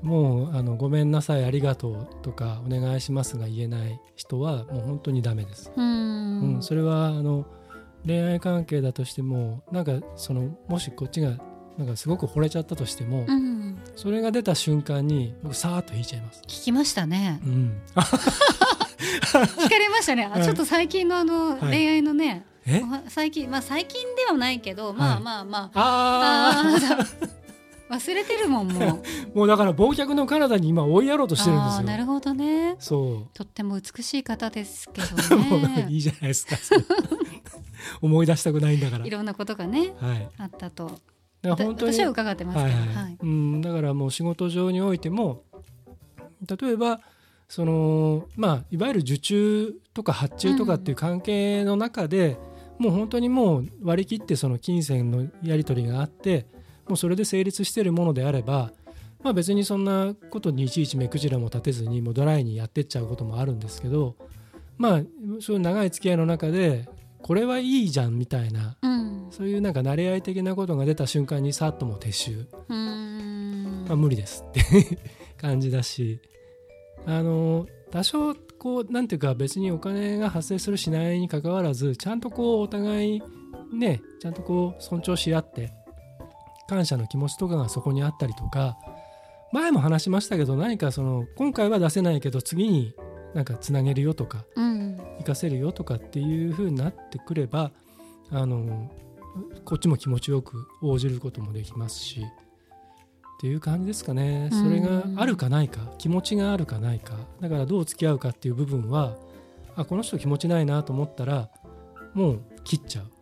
[0.01, 5.71] もうあのごめんなさいありがとうとかお願いしますが言えない人はもう本当にダメです。
[5.75, 7.45] うーうんん、それはあの
[8.05, 11.37] 恋愛関係だとしてもなんかそのもしこっちが
[11.77, 13.77] なんかすごく惚れちゃったとしても、うん。
[13.95, 16.41] それが出た瞬間に僕さーっと引いちゃいます。
[16.43, 17.39] 聞きましたね。
[17.45, 20.25] うん、 聞かれましたね。
[20.25, 25.23] あはいちょっと最近のあのはい恋愛のねは最近まあ最近ではないけどまあはい。
[25.23, 25.79] まあまあ。
[25.79, 27.40] ああー
[27.91, 28.97] 忘れてるもんもうあ
[29.35, 31.83] もうだから忘却の彼方に今追いやろうとしてるんですよ。
[31.83, 36.55] なるほどねそとっても美しい方ですけう、ど もうなんかいねいじゃないですか。
[38.01, 39.05] 思い出したくないんだから。
[39.05, 40.29] いろんなことがねはい。
[40.37, 40.99] あったと
[41.43, 45.43] 本当に私は伺ってますはいはいはいうん、だからもう仕事上においても
[46.47, 47.01] 例えば
[47.49, 52.37] そのまあいわゆる受注とか発注とかっていう関係の中で、
[52.77, 56.47] もう本当にもう割り切ってその金銭のやり取りがあって
[56.87, 58.71] もうそれで成立しているものであれば、
[59.23, 64.15] まあ、別にそんなことにいちいち目くじらも立てずにもうドライにやってっちゃうこともあるんですけど
[64.77, 65.01] まあ
[65.39, 66.89] そういう長い付き合いの中で
[67.21, 69.01] これはいいじゃんみたいなうん。
[69.31, 74.61] そういうなんか慣れ合い的なことが出た瞬間にさっともう撤収、まあ、無理ですって
[75.39, 76.19] 感じだし
[77.05, 83.23] あの多少こうなんていうか別にお金が発生するしないにかかわらずちゃんとこうお互い
[83.73, 85.73] ねちゃんとこう尊重し合って
[86.71, 88.77] 感謝の気持ちとかがそこにあったりとか
[89.51, 92.95] 前も話しましたけど何かその今回は出せないけど次に
[93.33, 94.97] なんかつなげるよとかうん。
[95.17, 97.71] 活かせるよとかっていう風になってくれば
[98.29, 98.89] あの
[99.65, 102.25] こっちも気持ちよく応じることもできますしっ
[103.41, 104.49] ていう感じですかね。
[104.51, 109.17] それがあるかないか気持ちがあるかないかだからどう付き合うかっていう部分は
[109.75, 111.49] あこの人気持ちないなと思ったら
[112.13, 113.20] もう切っちゃう。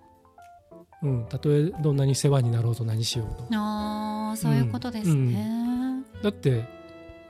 [1.02, 3.44] うん、たとえどんなに世話になろうと何しようと。
[3.56, 6.64] ああそういうことですね、だって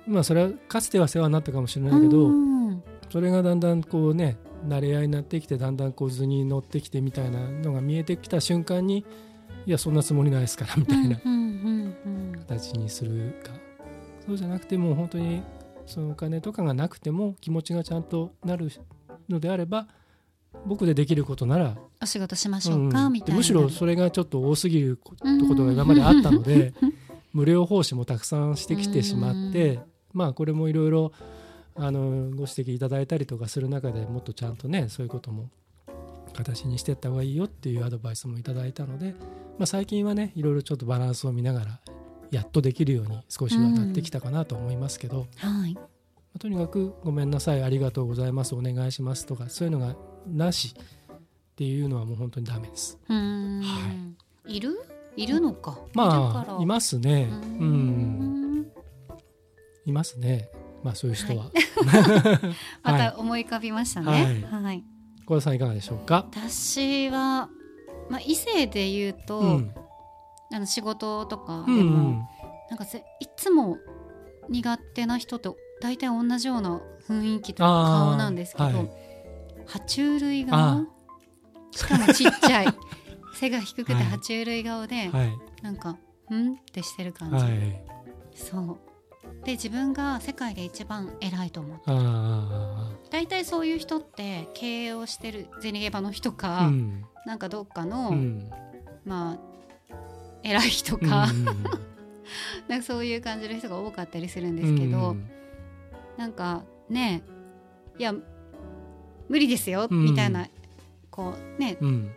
[0.08, 2.84] まあそれはかつては世話になったかもしれないけど、うん。
[3.12, 9.06] それがだんだんこうね慣れ合いになってきてだんだんこう図に乗ってきてみたいなのが見えてきた瞬間に
[9.66, 12.40] いやそんなつもりないですからみたいなうんうんうん。
[12.40, 13.52] 形にするか、
[14.26, 15.44] そうじゃなくてもう本当に
[15.86, 18.70] そのお金とかがなくても気持ちがちゃんとなる
[19.28, 19.88] のであれば
[20.66, 23.14] 僕でできることなら、お仕事しましょうか、うん。
[23.14, 23.36] みたいな。
[23.38, 25.26] むしろそれがちょっと多すぎること
[25.66, 26.74] が今まであったので
[27.34, 29.80] 無料奉仕もたくさんしてきてしまって
[30.14, 31.12] まあこれもいろいろ
[31.76, 35.50] あのご指摘いただいたりとかする中でもっとちゃんとねそういうことも
[36.34, 39.16] 形にしていった方がいいよっていうアドバイスもいただいたので、
[39.58, 41.80] まあ、最近はねいろいろちょっとバランスを見ながら
[42.32, 45.74] やっとできるように少しはなってきたかなと思いますけど、はい。
[45.74, 45.82] ま
[46.36, 49.96] あとにかく「ごめんなさいありがとうございますお願いします」とかそういうのが
[50.34, 52.98] なしっていうのはもう本当にダメです。
[53.08, 53.16] は
[54.48, 54.60] い。
[54.60, 54.80] る？
[55.16, 55.78] いるのか。
[55.94, 57.28] まあいますね。
[57.32, 58.62] うん。
[58.62, 58.72] ん。
[59.86, 60.50] いますね。
[60.84, 61.52] まあそういう人は。
[62.84, 63.12] まはい。
[63.12, 64.46] た思い浮かびましたね。
[64.50, 64.84] はい、
[65.26, 67.50] 小田さんいかがでしょうか、私は、
[68.10, 69.74] まあ、異性で言うと、うん。
[70.52, 72.30] あの仕事とかうんでも、
[72.70, 73.78] なんかぜいつも
[74.50, 79.09] 苦手な人と大体同じような雰囲気とか顔なんですけど、はい
[79.70, 80.84] 爬虫類あ。
[80.84, 80.88] 顔
[81.72, 82.68] しかもちっちゃい。
[83.36, 84.04] 背が低くてはい。
[84.06, 85.38] 爬虫類顔で、はい。
[85.62, 85.98] なんか
[86.34, 87.84] 「ん?」ってしてる感じ、はい。
[88.34, 88.78] そう。
[89.46, 97.06] で自分が世界で一番偉いと思うあ大体そういう人って経営をしてるゼニゲバの人あか、うん。
[97.26, 98.50] なんかどっかの、うん。
[99.06, 99.40] まあ
[100.44, 101.28] 偉い人うんか、
[102.68, 105.30] なんかそういう感じの人が多かったりするんですけど、うん
[106.18, 107.24] なんかね
[107.98, 108.14] いや
[109.30, 110.06] 無理ですよ、うん。
[110.06, 110.48] みたいな
[111.10, 111.78] こうね。
[111.80, 112.12] うん。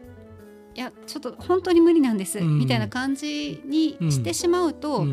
[0.75, 2.59] いやちょっと本当に無理なんです、うん。
[2.59, 5.05] みたいな感じにしてしまうと、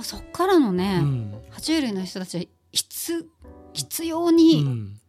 [0.00, 1.34] そっからのね、うん。
[1.50, 3.28] 爬虫類の人たちは必
[3.74, 5.00] 必要うにん。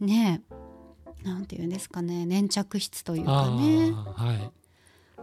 [0.00, 0.42] ね、
[1.22, 3.92] なんていうんですかね粘着質というかあね。
[3.94, 4.50] あはい。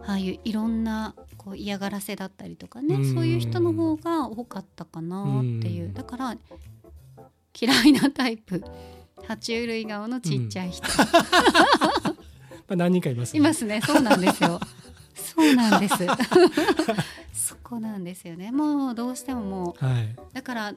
[0.06, 3.14] ああいういろんなこう嫌がらせだったりとかね、うん。
[3.14, 5.94] そういう人の方が多かったかなっていう、うん。
[5.94, 6.36] だから
[7.60, 8.62] 嫌いなタイプ
[9.26, 10.86] 爬虫類顔のちっちゃい人、
[12.68, 13.38] まあ何人かいますね。
[13.38, 13.80] いますね。
[13.80, 14.60] そうなんですよ。
[15.14, 15.94] そうなんです。
[17.32, 18.50] そこなんですよね。
[18.50, 20.16] もうどうしてももうはい。
[20.32, 20.74] だから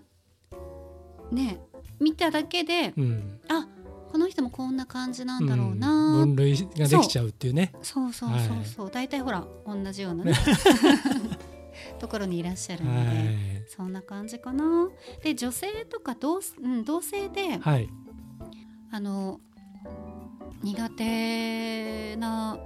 [1.31, 1.59] ね
[1.99, 3.39] 見ただけでうん。
[3.49, 3.67] あ
[4.11, 5.79] この人もこんな感じなんだろううん。
[5.79, 7.71] な、分類ができちゃうっていうね。
[7.81, 8.13] そう。
[8.13, 10.33] そうそうそう、大体ほら同じようなね
[11.97, 13.17] ところにいらっしゃるので、はい。
[13.67, 14.89] そんな感じかな。
[15.23, 17.89] で女性とか同,、うん、同性で、はい
[18.91, 19.39] あの
[20.63, 22.57] 苦手な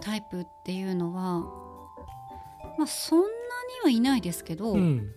[0.00, 1.40] タイプっていうのは
[2.76, 3.32] まあそんなに
[3.84, 5.10] はいないですけど、うん。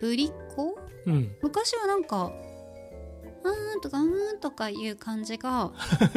[0.00, 0.78] ぶりっ子？
[1.06, 1.36] うん。
[1.42, 2.32] 昔はなんか
[3.44, 5.72] 「うーん」とか「うーん」とかいう感じが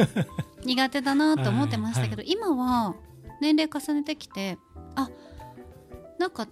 [0.64, 2.94] 苦手だなと思ってましたけど、今は
[3.40, 4.58] 年齢重ねてきて
[4.94, 5.10] あ
[6.18, 6.46] なんか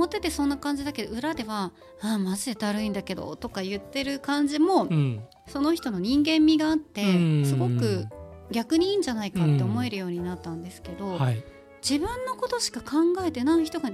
[0.00, 5.20] 表でそんな感じだけど裏では「あーマジでだるいんだけど」とか言ってる感じも、うん。
[5.46, 7.44] その人の人間味があって、うん。
[7.44, 8.06] すごく
[8.50, 11.44] 逆にいいんじゃないかって思えるようになったんですけど、はい。
[11.82, 13.90] 自分のことしか考えてない人が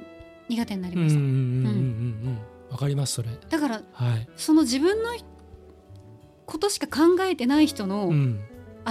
[0.49, 1.31] 苦手になりうんうんうんました、うんう
[2.31, 2.39] ん。
[2.71, 3.31] わかりますそれ。
[3.49, 4.29] だからはい。
[4.37, 5.11] その自分の
[6.47, 8.41] ことしか考えてない人のうん。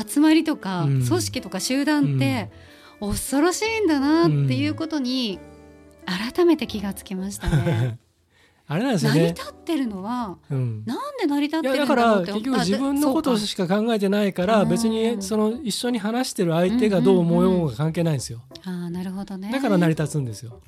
[0.08, 1.06] 集まりとか、うん。
[1.06, 2.52] 組織とか集団って
[3.00, 5.40] 恐ろしいんだなっていうことに
[6.06, 8.00] 改めて気がつきましたね。
[8.68, 10.84] あれなんですよ成りね立ってるのはうん。
[10.86, 18.42] なんで成り立ってるだからんだろうって結局自分のことしか考えてないからうん別にその一緒に話してる相手がどう思おうが関係ないんですよ。
[18.56, 19.52] そうかあーなるほどね。
[19.52, 20.62] だから成り立つんですよ。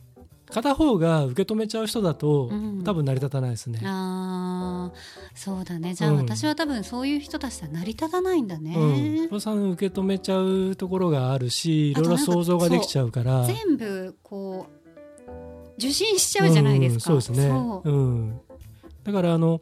[0.49, 2.83] 片方が受け止めちゃう人だとうん。
[2.83, 3.81] 多分成り立たないですね。
[3.83, 4.97] あー
[5.33, 5.95] そうだね。
[5.95, 6.17] じゃあうん。
[6.17, 8.75] 私は多分そういう人たちとは成り立たないんだね、
[9.31, 13.43] うん、さん受け止めちゃうところがあるしいろいろ想像ができちゃうから。
[13.45, 14.76] 全部こう
[15.77, 17.49] 受信しちゃうじゃないですか、うんそうですね。
[17.49, 17.91] そう。
[17.91, 18.41] うん、
[19.03, 19.61] だからあの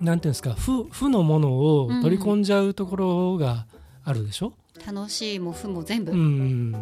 [0.00, 3.66] なんていうんですか負負のものを取り込んじゃうところが
[4.04, 4.52] あるでしょ、
[4.86, 6.18] 楽しいも負も全部、うん。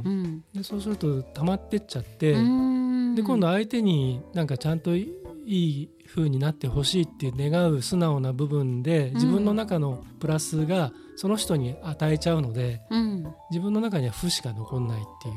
[0.04, 0.44] うん。
[0.54, 3.14] でそうすると溜まってっちゃって、うん。
[3.14, 5.12] で今度相手になんかちゃんとい
[5.46, 13.26] い風になってほしいっていう願う素直な部分で自分の中のプラスがその人に与えちゃうのでうん。
[13.50, 15.34] 自分の中には負しか残んないっていう。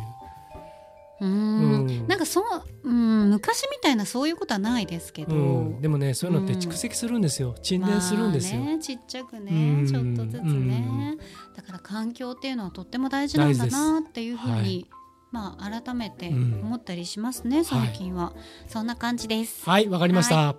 [1.21, 1.29] うん。
[1.29, 2.43] うんなんかそう、
[2.83, 9.87] うん、昔みたいなそういうことはないですけど、うん、でもねそういうのって蓄積するんですよ、沈殿するんですよ、まあね、ちっちゃくね、うん。
[9.87, 11.17] ちょっとずつね、
[11.55, 14.89] だから環境っていうのはとっても大事なんだなっていうふうに、はい。
[15.31, 16.61] まあ改めてうん。
[16.63, 18.33] 思ったりしますね、最近は、
[18.67, 19.67] そんな感じです。
[19.67, 20.55] はいわかりました、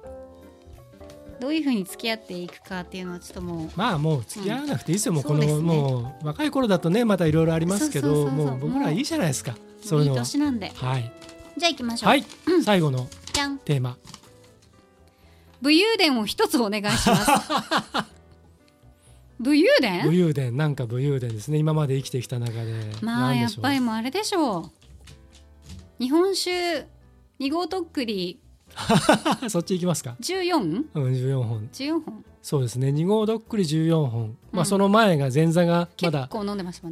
[1.40, 5.66] どういうふうに付き合っていくかっていうのはちょっともうまあもう付き合わなくていいですよ、もうこのそうですね。
[5.66, 9.54] もう若い頃だとねまたいろいろありますけどもう僕らいいじゃないですか
[9.86, 10.72] そういいいう年なんで。
[10.74, 11.12] はい。
[11.56, 12.24] じゃあ行きましょう、はい、
[12.64, 13.58] 最後のじゃん。
[13.58, 13.96] テーマ。
[15.62, 17.30] 武勇伝を一つお願いします。
[19.38, 20.56] 武勇武伝勇伝。
[20.56, 21.58] なんか武勇伝ですね。
[21.58, 22.72] 今まで生きてきた中で。
[23.02, 23.62] まあやっ何でしょう。
[23.62, 24.70] ぱりもうあれでしょう。
[25.98, 26.86] 日本酒
[27.40, 28.40] 2号とっくり。
[29.48, 30.16] そっち行きますか。
[30.20, 31.68] 14?14 うん14本。
[32.04, 32.90] 本そうですね。
[32.90, 36.28] 2号どっくり14本、まあうんその前が前座がまだ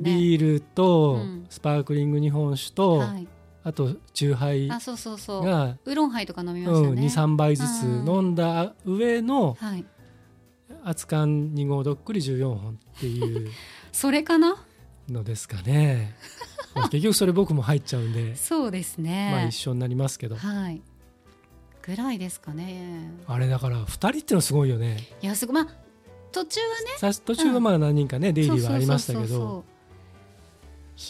[0.01, 1.47] ビールとうん。
[1.49, 3.29] スパークリング日本酒と、はい、
[3.63, 5.45] あと酎ハイあそうそうそう。
[5.45, 9.85] が、ウーロンハイとか飲みまうん、したね、23杯ずつ飲んだ上のはい。
[10.83, 13.49] 熱燗2号どっくり14本っていう
[13.93, 14.57] それかな？
[15.09, 16.17] のですかね。
[16.75, 19.31] まあ結局それ僕も入っちゃうんで、 そうですね。
[19.31, 20.35] まあ一緒になりますけど。
[20.35, 20.83] はい
[21.87, 23.11] ぐらいですかね。
[23.27, 25.07] あれだから2人っていうのすごいよね。
[25.21, 25.55] いやすごい。
[25.55, 25.69] まあ
[26.33, 27.13] 途中はね。
[27.13, 29.65] さ途中はまあ何人かね、出入りはありましたけど。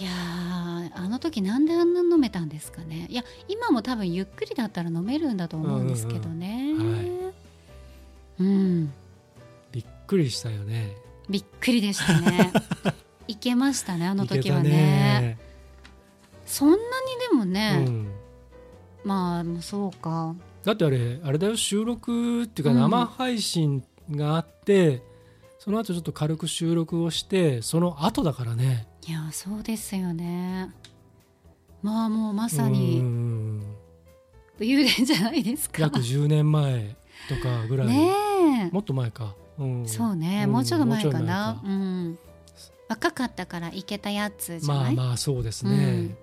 [0.01, 3.07] いやーあの時なんであんな飲めたんですかね。
[3.09, 6.73] いや今も多分ゆっくりだったら飲めるんだと思うんですけどね。
[6.77, 7.35] うん。
[8.41, 8.47] うん。
[8.47, 8.49] う
[8.81, 8.93] ん
[9.71, 10.97] びっくりしたよね。
[11.31, 12.53] びっくりでしたね。
[13.29, 15.39] いけましたねあの時はね。
[16.47, 16.83] そんなに
[17.31, 18.09] でもね、うん。
[19.05, 20.35] まあそうか
[20.65, 22.81] だってあれあれだよ収録っていうかうん。
[22.81, 25.03] 生配信があって、
[25.59, 28.87] その後ちょっと軽く収録をしてその後だからね。
[29.07, 30.71] いやそうですよね。
[31.83, 33.61] まあもうまさうにん。
[34.59, 35.83] 武勇伝じゃないですか。
[35.83, 36.97] 約10年前
[37.29, 39.83] とかぐらい、ねもっと前か、うん。
[39.83, 40.53] えそうね、ん。
[40.53, 41.61] もうちょっと前かな。
[41.63, 42.19] 前うん。
[42.89, 46.15] 若かったからいけたやつじゃない、まあまあそうですね、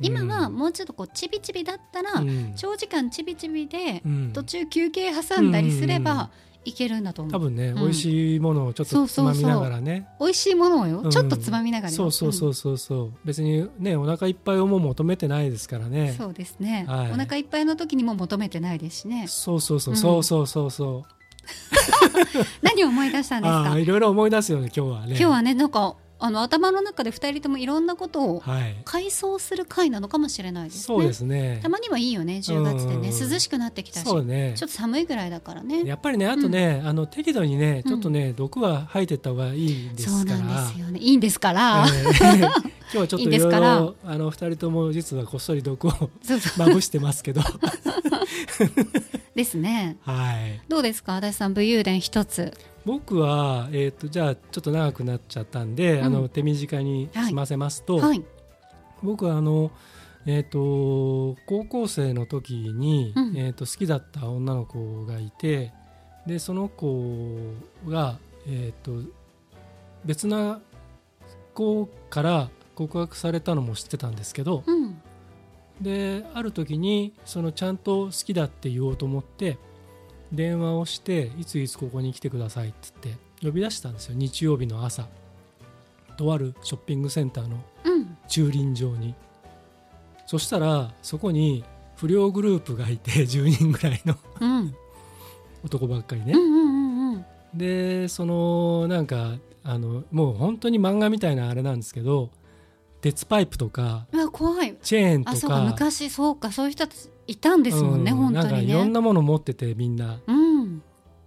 [0.00, 0.56] 今はうん。
[0.56, 2.52] もうちょっとこうちびちびだったら、うん。
[2.56, 4.30] 長時間ちびちびでうん。
[4.32, 6.12] 途中休憩挟んだりすれうんうん。
[6.12, 6.30] うんば
[6.62, 7.74] いけるんだと思う、多分ね、ん。
[7.76, 9.24] 美味しいものをちょっとつそうそう。
[9.24, 10.06] まみながらね。
[10.20, 11.10] 美味しいものをよ、うん。
[11.10, 11.96] ちょっとつまみながらよ。
[11.96, 12.78] そうそうそうそう。
[12.78, 16.14] そう別にねお腹いっぱいをもう求めてないですからうんね。
[16.18, 17.12] そうですね、はい。
[17.12, 19.24] お腹いっぱいの時にも求めてないですしね。
[19.26, 19.96] そうそうそうう。
[19.96, 19.98] ん。
[19.98, 21.12] そうそうそうそう。
[22.60, 23.78] 何を思い出したんですか？
[23.78, 25.06] いろいろ思い出すよね今日はね。
[25.08, 28.76] 今日はねなんかあの頭の中で2人ともいろんなことをはい。
[28.84, 30.82] 回想する回なのかもしれないですね。
[30.82, 31.60] そうですね。
[31.62, 33.08] たまにはいいよね10月でね。
[33.08, 34.04] うん涼しくなってきたし。
[34.04, 34.54] そうね。
[34.56, 35.84] ちょっと寒いぐらいだからね。
[35.84, 37.90] やっぱりねあとね、あの適度にねうん。
[37.90, 40.38] ちょっとね、毒は吐いてった方がいいでそうすから。
[40.40, 41.00] なんですよね。
[41.00, 42.50] いいんですから、えー
[42.92, 45.90] 今日はちょっといろいろあの二人とも実はこっそり毒を
[46.22, 46.66] そうそう。
[46.66, 47.40] まぶしてますけど。
[49.34, 49.96] ですね。
[50.02, 50.60] はい。
[50.68, 52.52] どうですか足立さん武勇伝一つ
[52.90, 56.04] 僕は、えー、とじゃあちょっと長くなっちゃったんで、うん。
[56.06, 58.24] あの手短に済ませますと、はい。
[59.00, 59.70] 僕はあの、
[60.26, 63.36] えー、と高校生の時に、うん。
[63.36, 65.72] えー、と好きだった女の子がいて
[66.26, 67.54] でその子
[67.86, 69.08] が、えー、と
[70.04, 70.60] 別な
[71.54, 75.00] 子から告白されたのも知ってたんですけどうん。
[75.80, 79.58] である時にそのちゃんと好きだって言おうと思って
[80.32, 84.14] 電話をしていついつここに来てくださいって言って呼び出したんですよ。
[84.16, 85.06] 日曜日の朝。
[86.16, 88.16] とあるショッピングセンターのうん。
[88.28, 89.14] 駐輪場に。
[90.26, 91.64] そしたらそこに
[91.96, 94.74] 不良グループがいて 10人ぐらいのうん。
[95.64, 97.24] 男ばっかりね、うんうんうんうん。
[97.54, 102.30] でそのなんかあのもう本当に漫画みたいなあれなんですけど
[103.00, 104.76] 鉄パイプとか怖い。
[104.82, 105.48] チェーンとか。
[105.48, 110.20] か昔そうかそういう人たちいたんですもんね、うん本当なんかにねいろんなもの持っててみんな。
[110.26, 110.82] うん。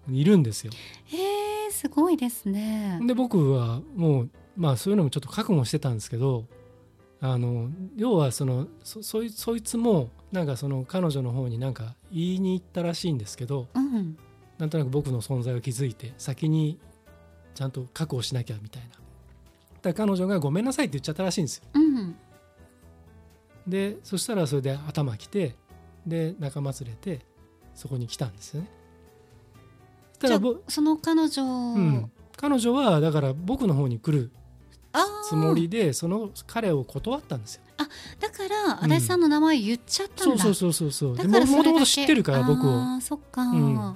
[0.09, 0.71] いるんですよ。
[1.05, 2.99] へえすごいですね。
[3.05, 6.45] で僕はもうまあそういうのもちょっと覚悟してたんですけど
[7.21, 14.17] あの要はそのそそいそいつもなんかその彼女の方になんか言いに行ったらしいんですけどうん。
[14.59, 16.79] なんとなく僕の存在を気づいて先に
[17.55, 19.02] ちゃんと確保しなきゃみたいな
[19.83, 21.63] だから彼女がごめんなさいって言っちゃったらしいんですよ。
[21.75, 22.15] うん
[23.67, 25.55] でそしたらそれで頭きて
[26.05, 27.25] で仲間連れて
[27.73, 28.69] そこに来たんですよね。
[30.19, 34.31] たらぼ、その彼女、うん、彼女はだから僕の方に来る
[34.91, 37.61] あつもりでその彼を断ったんですよ。
[38.19, 41.17] だから足立さんの名前言っちゃったんだ、そうそうそうそうそう。
[41.17, 42.73] でだからももともと知ってるから僕を。
[42.73, 43.95] あーそっか、うん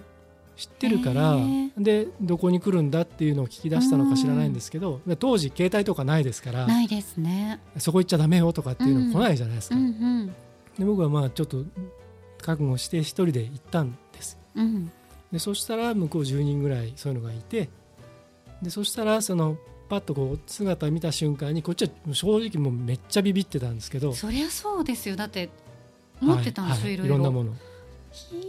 [0.57, 1.71] 知ってるからへー。
[1.77, 7.59] でどこに来るんだっていうのを聞き出したのか知らないんですけどで当時携帯とかないですからないですね。
[7.77, 10.35] そこ行っちゃダメよとかっていうの来ないじゃないですか、うんうん
[10.77, 11.63] で僕はまあちょっと
[12.39, 14.37] 覚悟して一人で行ったんです。
[14.55, 14.91] うん。
[15.31, 17.69] でそしたら向こう10人ぐらいそういうのがいて
[18.61, 19.57] でそしたらその
[19.89, 25.15] パッとこう姿見た瞬間にこっちは正直もうめっちゃビビってたんですけどそりゃそうですよ。
[25.15, 25.49] だって
[26.21, 27.15] 持ってたんでしょ、はいいろいろ。
[27.15, 27.53] いろんなもの。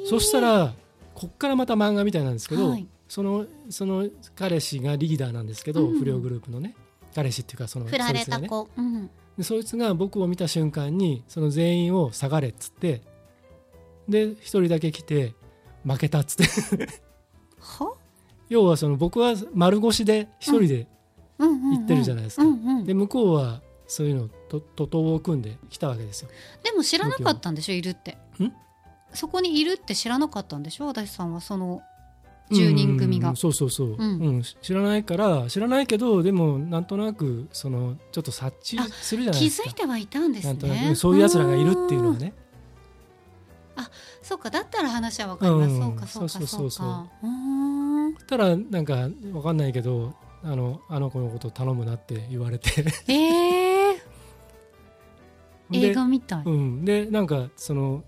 [0.08, 0.74] そしたら
[1.18, 2.86] こっからまた漫画みたいなんですけど、はい。
[3.08, 5.98] そのその彼氏がリーダーなんですけど、うん。
[5.98, 6.76] 不良グループのね
[7.14, 8.42] 彼氏っていうかその振られそいつがね。
[8.44, 9.10] た子、うん。
[9.36, 13.02] でそいつが僕を見た瞬間にその全員を下がれっつって
[14.08, 15.34] で一人だけ来て
[15.84, 16.88] 負けたっつって。
[17.58, 17.94] は？
[18.48, 20.86] 要はその僕は丸腰で一人で、
[21.38, 21.48] うん。
[21.48, 22.44] うんうん言ってるじゃないですか。
[22.84, 26.30] で向こうはそういうのをと徒党を組んで来たわけですよ。
[26.62, 28.18] でも知らなかったんでしょいるって。
[28.38, 28.52] ん
[29.14, 30.90] そこにいるって知らなかったんでしょ？
[30.90, 31.82] 足立さんはその
[32.50, 33.30] 10人組が。
[33.30, 34.00] うんそうそうそう、ん。
[34.00, 39.68] うん知らないから知らないけどでもなんとなくそのちょっと察知するじゃない気ですか。
[39.68, 42.26] づいてはいたんですなんとなねくそういうやつらがいるっていうのはね。
[42.26, 42.34] ね
[44.22, 45.80] そうかだったら話はわかります、うん。
[45.80, 46.70] そうかそうかそうそうそう。
[46.70, 48.26] そうか。
[48.26, 52.84] たらなんかわかんないけどあのあの子のこと頼むなって言われて。
[53.08, 53.98] えー、
[55.72, 58.04] 映で画みたい、うん、でなんかその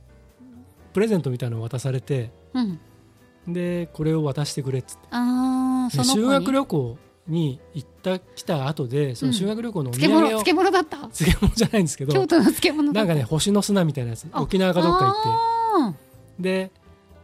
[0.92, 5.08] プレゼントみたいなのを渡されてうん、でこれを渡してくれっつって。
[5.10, 10.96] あ修学旅行に行った来た後でその修学旅行のお土産を、漬物漬物だった？
[11.08, 14.26] 漬物じゃないんですけど京都の漬物なんかね星の砂みたいなやつ。
[14.32, 15.18] あ沖縄かどっか行って。
[15.28, 15.94] あ
[16.40, 16.70] で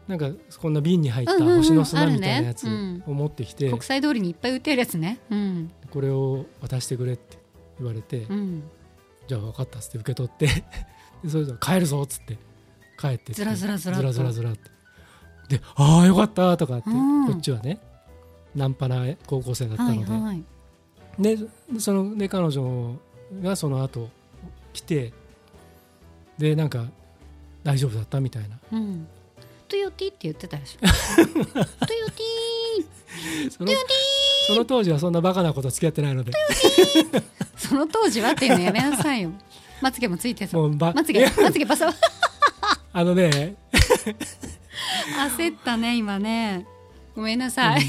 [0.06, 2.66] なんかこんな瓶に入った星の砂みたいなやつ
[3.06, 5.18] を持ってきて、ー国際通りにいっぱい売ってるやつね。
[5.30, 5.70] うん。
[5.90, 7.38] これを渡してくれって
[7.78, 8.62] 言われて、うん。
[9.26, 10.46] じゃあ分かったっつって受け取って
[11.24, 12.38] でそれで帰るぞっつって
[12.97, 14.70] 帰ってずらずらずらずらずらずらって。
[15.49, 17.26] でああよかったとかって、うん。
[17.26, 17.78] こっちはね
[18.55, 20.44] ナンパな高校生だったのはい
[21.18, 21.38] で、はい。
[21.38, 22.97] でそので彼女
[23.42, 24.09] がその後
[24.72, 25.12] 来て
[26.38, 26.86] でなんか
[27.62, 28.59] 大丈夫だったみたいな。
[28.72, 29.07] うん。
[29.68, 30.86] トヨティって言ってたでしょ。
[30.86, 33.72] トヨティその
[34.47, 36.32] その当時はそんなバカなこと付き合ってないので。
[37.57, 39.32] その当時はっていうのやめなさいよ。
[39.80, 41.92] まつげもついてそうまつげまつげバサ
[42.97, 43.57] あのね。
[45.28, 46.66] 焦ったね今ね。
[47.14, 47.84] ごめんなさい、い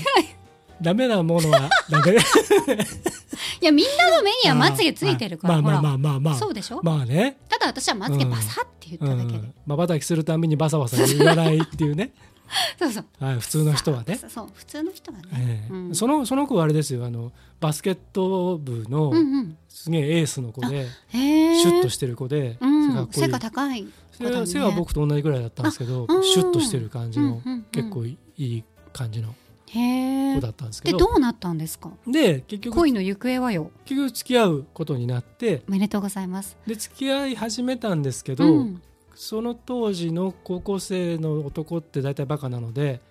[0.82, 2.18] ダメなものはダメ。
[3.62, 6.34] やみんなの目にはまつげついてるから、まあまあまほあまあまあ。
[6.34, 7.38] らそうでしょ、まあね。
[7.48, 12.12] ただ私はまつげバサって言っただけで、まばたきするためにバサバサ言わないっていうね、
[12.78, 13.06] そうそう。
[13.24, 15.74] はい、普通の人はね、そう普通の人はね、ええ。
[15.74, 15.96] うん。
[15.96, 17.06] そのその子はあれですよ。
[17.06, 22.78] あのバスケット部のうんうんすげえエースの子で、へえシュッとしてる子で、うん
[23.12, 23.88] 背が高い
[24.18, 27.64] 背背は僕と同じぐらいだったんですけど、あうんシュッとしてる感じの、うんうんうん。
[27.72, 28.64] 結構いい
[28.94, 29.36] 感じの
[29.68, 30.98] 子だったんですけど。
[30.98, 31.92] でどうなったんですか？
[32.08, 33.72] で結局恋の行方はよ。
[33.86, 35.64] 結局付き合うことになって。
[35.68, 36.58] おめでとうございます。
[36.66, 38.82] で付き合い始めたんですけど、うん。
[39.16, 43.02] その当時の高校生の男って大体バカなので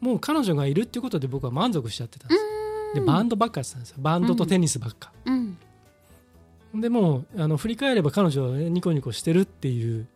[0.00, 2.40] もう彼女がいるっていうことで僕は満足しちゃってたんです。
[2.94, 3.96] でバンドばっかやってたんですよ。
[4.00, 5.56] バンドとテニスばっか、うん。
[6.74, 10.08] でもうあの振り返れば彼女は、ね、ニコニコしてるっていう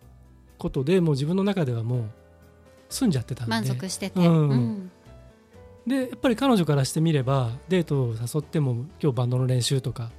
[0.59, 2.05] ことでもう自分の中ではもう
[2.89, 3.51] 済んじゃってたんで。
[3.51, 4.49] 満足してて、うん。
[4.49, 4.91] うん。
[5.87, 10.11] でやっぱり彼女からしてみればデートを誘っても今日バンドの練習とか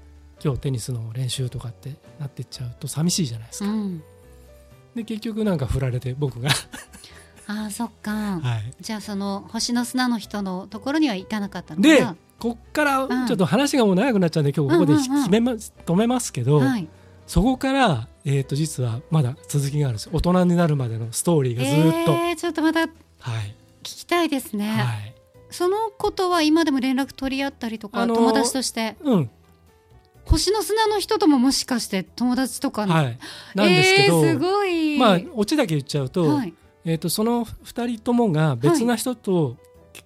[0.43, 4.01] 今日テニスの練習とかってなってっちゃうと寂しいじゃないですか、うん。
[4.95, 6.49] で結局なんか振られて僕が。
[7.49, 8.73] ああそっか、はい。
[8.79, 13.27] じゃあその星の砂の人のところには行かなかったのでかこっからん。
[13.27, 15.23] ちょっと話がもう長くなっちゃうんで今日ここでうんうんうん。
[15.23, 16.87] 決めます止めますけど、なはい。
[17.25, 20.09] そこから、えー、と実はまだ続きがあるんです。
[20.11, 25.15] 大人になるまでのストーリーがずーっと、えー、ちょっとまた聞はい、きたいですね、はい、
[25.49, 28.97] そのことは今でも連絡取り合ったりとか、あのー友達として？
[29.01, 29.29] うん。
[30.25, 33.17] 星の砂の人とももしかして友達とかの、はい。
[33.55, 34.99] なんですけど、えー、すごい。
[34.99, 36.53] まあオチだけ言っちゃうと,、はい、
[36.83, 39.55] えー、とその2人ともが別な人と、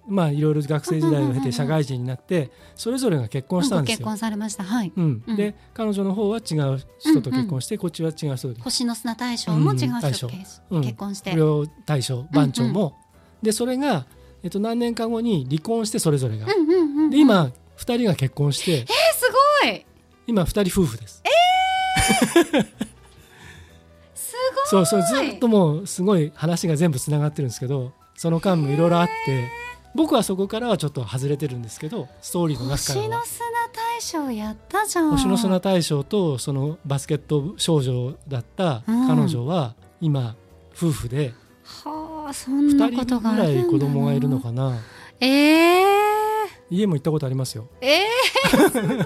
[0.06, 4.06] まあいろいろ学生時代を経うんうんうんうんて社会人になってそれぞれが結婚したんですよ。
[4.06, 4.64] ご結婚されました。
[4.64, 4.92] はい。
[4.94, 5.22] うん。
[5.26, 5.36] うん。
[5.36, 10.82] で彼女の方は違う人と結婚して、こっちは違う人と星の砂大将も違う人と結うん。
[10.82, 12.96] 結婚して、不良大将番長も、
[13.42, 14.06] でそれが、
[14.42, 17.10] えっと、何年か後に離婚してそれぞれが、うんうんうんうん。
[17.10, 18.72] で今2人が結婚して。
[18.72, 19.32] えー、す
[19.62, 19.86] ごい。
[20.26, 21.22] 今2人夫婦です。
[24.14, 24.34] す
[24.66, 29.48] そうそうずっともうすごい話が全部つながってるんですけどその間もいろいろあって
[29.94, 33.04] 僕はそこからはちょっと外れてるんですけどストーリーの中からは。
[33.04, 35.10] 星の砂大賞やったじゃん。
[35.10, 40.34] 星の砂大賞とそのバスケット少女だった彼女は今
[40.74, 41.34] 夫婦で
[41.64, 43.72] はあそんな2人ことがあぐらいるんだな。
[43.72, 44.78] 子供がいるのかな。
[45.20, 45.26] え
[45.80, 45.82] え
[46.70, 47.68] 家も行ったことありますよ。
[47.80, 48.06] ええ
[48.48, 49.02] すごい。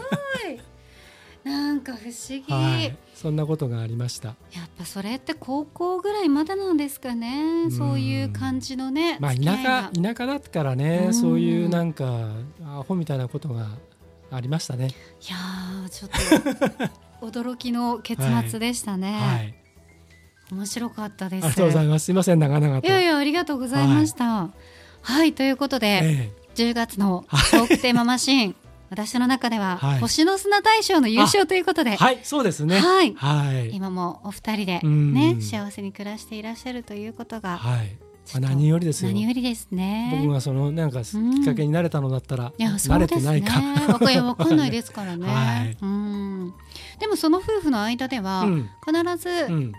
[1.45, 4.29] なんか不思議、はいそんなことがありました。
[4.29, 4.35] や
[4.67, 7.65] っぱそれって高校ぐらいまでなんですかね。
[7.65, 7.73] ん。
[7.73, 11.15] そういう感じのねまあ田舎田舎だったからねうん。
[11.15, 12.29] そういうなんか
[12.63, 13.69] アホみたいなことが
[14.31, 14.89] ありましたね。
[14.89, 14.91] い
[15.31, 16.11] やーちょっ
[17.21, 19.55] と驚きの結末でしたね、はい。
[20.53, 21.45] 面白かったです。
[21.47, 22.05] ありがとうございます。
[22.05, 22.87] すいません長々と。
[22.87, 24.51] いやいやありがとうございました。
[25.01, 28.57] はい、ということで、え10月のトークテーママシーン
[28.91, 30.01] 私の中では、はい。
[30.01, 32.79] 星の砂大賞の優勝ということで、えはいそうですね。
[32.79, 33.15] はい。
[33.15, 33.71] はい。
[33.75, 35.15] 今もお二人でうん。
[35.15, 37.97] ね幸せに暮らしていらっしゃるということがはい。
[38.25, 39.11] ちょっと何よりですよ。
[39.11, 40.19] 何よりですね。
[40.21, 43.61] 僕がそのなんかきっかけになれたのだったらいやそ慣れてないか。
[43.93, 45.77] わかいやわかんないですからね、 はい。
[45.81, 46.55] うん。
[46.99, 48.71] でもその夫婦の間では、うん。
[48.85, 49.73] 必ずうん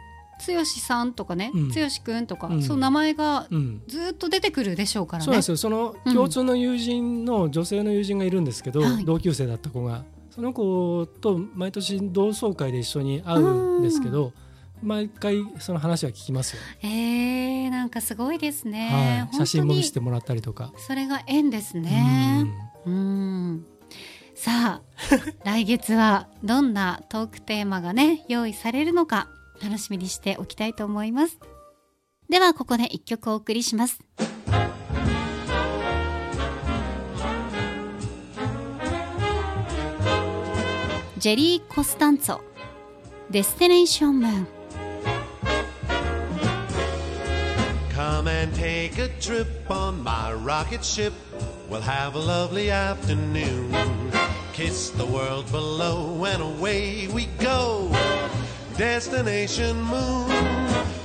[0.45, 1.69] 剛さんとかね、うん。
[1.69, 2.61] 剛くんとか、うん。
[2.61, 3.81] その名前がうん。
[3.87, 5.25] ずっと出てくるでしょうからね。
[5.25, 5.57] そうなんですよ。
[5.57, 6.13] そのうん。
[6.13, 9.05] 共通の友人の女性の友人がいるんですけど、はい。
[9.05, 10.03] 同級生だった子が。
[10.37, 14.33] その子と毎年同窓会で一緒に会うんですけど
[14.83, 22.45] 毎回その話は聞きますよ、えー、なんかすごいですね、はい、写真も見にせてもらったりとか、それが縁ですね。
[22.85, 23.65] うん。
[24.35, 24.81] さあ
[25.43, 29.29] 来月はどんなトークテーマがね用意されるのか
[29.61, 31.39] 楽しみにしておきたいと思います
[32.29, 33.99] ではここで一曲お送りします
[41.17, 42.39] ジェリー・コスタンツォ
[43.31, 44.47] デステネーション・ムーン
[47.97, 51.13] Come and take a trip on my rocket ship.
[51.67, 53.73] We'll have a lovely afternoon.
[54.53, 57.89] Kiss the world below and away we go.
[58.77, 60.29] Destination moon.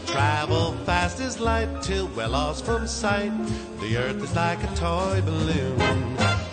[0.05, 3.33] Travel fast as light till we're lost from sight.
[3.81, 5.79] The earth is like a toy balloon.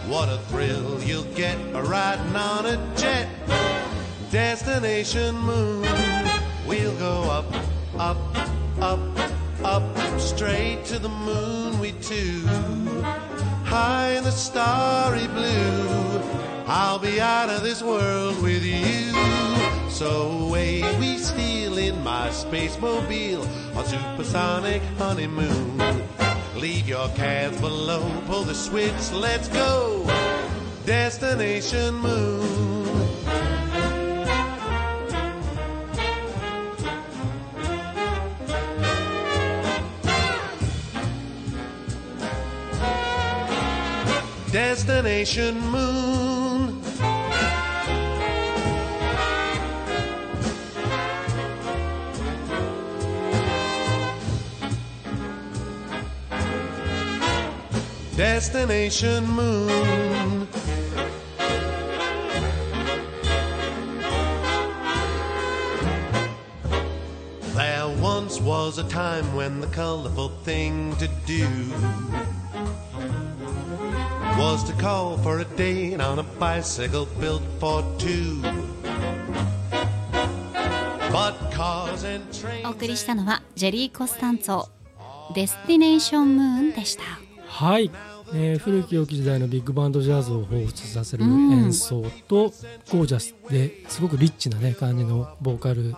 [0.07, 3.27] What a thrill you'll get riding on a jet.
[4.31, 5.85] Destination moon.
[6.65, 7.53] We'll go up,
[7.99, 8.17] up,
[8.81, 8.99] up,
[9.61, 12.45] up, straight to the moon, we two.
[13.65, 16.21] High in the starry blue,
[16.65, 19.38] I'll be out of this world with you.
[19.99, 23.45] So away we steal in my space mobile
[23.75, 25.77] on supersonic honeymoon.
[26.55, 30.05] Leave your cares below, pull the switch, let's go.
[30.85, 32.69] Destination moon.
[44.49, 46.28] Destination Moon.
[58.18, 60.48] Destination Moon.
[67.54, 71.48] There once was a time when the colorful thing to do
[74.38, 78.40] was to call for a date on a bicycle built for two.
[81.12, 84.68] But cars and お trains 送りしたのはジェリー・コスタンツォ
[85.34, 87.02] デスティネーション・ムーンでした
[87.59, 87.91] はい、
[88.33, 91.51] えー古き良き時代のビッグバンドジャズを彷彿させるうん。
[91.51, 92.53] 演奏と、
[92.89, 95.93] ゴージャスですごくリッチな、ね、感じのボーカル。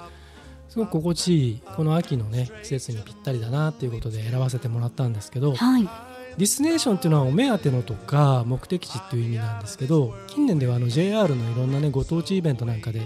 [0.69, 5.83] すごく心地いいこの秋の、ね、季節にぴったりだなっていうことで選ばせてもらったんですけどはい。
[5.83, 5.89] デ
[6.37, 13.01] Destination っていうのはお目当てのとか目的地っていう意味なんですけど近年ではあの JR のいろんな、ね、ご当地イベントなんかで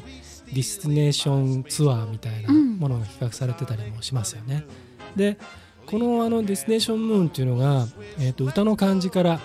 [0.46, 4.64] Destination ツアーみたいなものが企画されてたりもしますよね。
[5.18, 5.38] で
[5.86, 7.88] このあの Destination Moon っていうのが、
[8.20, 9.40] えー、と歌の感じから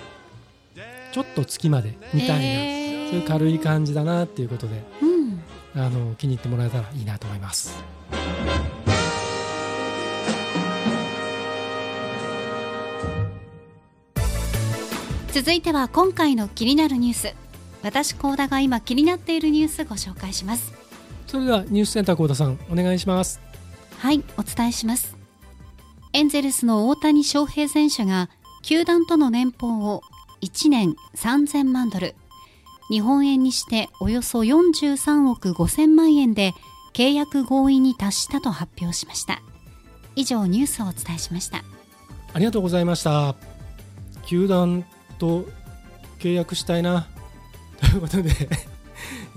[1.13, 3.11] ちょっと月までみたいな、えー。
[3.11, 5.43] そういう軽い感じだなっていうことでうん。
[5.75, 7.83] あの気に入ってもらえたらいいなと思います。
[15.33, 17.35] 続いては今回の気になるニュース。
[17.83, 20.73] 私高田が今気になっているニュースご紹介します。
[21.27, 23.41] それではニュースセンター幸田さんお願いします。
[24.01, 25.20] はいお伝えします
[26.13, 28.31] エンゼルスの大谷翔平選手が
[28.63, 30.03] 球団との年俸を
[30.43, 32.15] 1年3000万ドル
[32.91, 36.53] 日本円にしておよそ43億5000万円で
[36.93, 39.41] 契約合意に達したと発表しました。
[40.17, 41.63] 以上ニュースをお伝えしました。
[42.35, 43.37] ありがとうございました。
[44.27, 44.85] 球団
[45.21, 45.45] と
[46.19, 47.07] 契約したいな。
[47.81, 48.31] ということで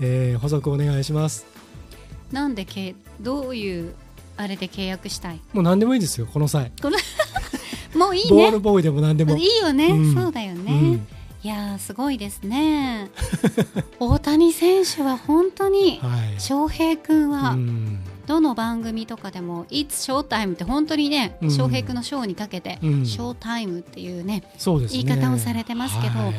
[0.00, 1.46] えー補足お願いします。
[2.32, 3.94] なんでけどういう
[4.36, 5.40] あれで契約したい。
[5.52, 6.72] もう何でもいいですよこの際。
[7.96, 8.30] もういいね。
[8.30, 9.36] ボールボーイでも何でも。
[9.36, 10.14] いいよね、うん。
[10.14, 11.06] そうだよね、うん。
[11.42, 13.10] いやーすごいですね。
[14.00, 16.40] 大谷選手は本当にはい。
[16.40, 18.00] 翔平君はうん。
[18.26, 21.50] どの番組とかでも「It's Showtime」って本当にね、うん。
[21.50, 23.02] 翔平君のショーにかけて「うん。
[23.02, 24.44] Showtime」っていうね、ね。
[24.90, 26.34] 言い方をされてますけどはい。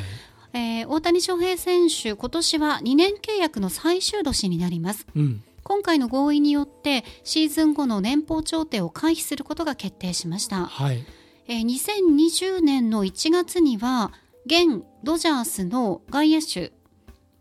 [0.54, 5.06] えー大谷翔平選手今年は2年契約の最終年になります。
[5.16, 11.04] うん今回の合意によってシーズン後の年俸調停を回避することが決定しました、はい。
[11.48, 14.14] えー2020年の1月には
[14.46, 16.72] 現ドジャースの外野手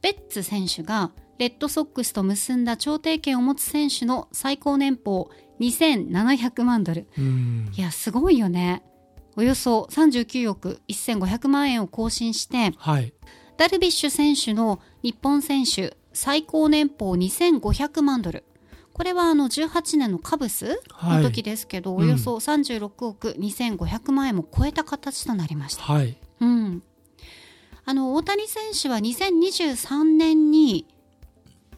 [0.01, 7.07] ベッツ選手がレッドソックスと結んだ調停権を持つ選手の最高年俸2700万ドル。
[7.19, 7.71] うん。
[7.77, 8.83] いやすごいよね。
[9.37, 13.13] およそ39億1500万円を更新してはい。
[13.59, 18.45] ダルビッシュ選手の日本選手最高年俸2500万ドル。
[18.95, 25.83] これはあの18年のカブスの時ですけど、はいおよそ36億2500万円も超えた形となりました。
[25.83, 26.17] はい。
[26.41, 26.83] うん、
[27.85, 30.87] あの大谷選手は2023年に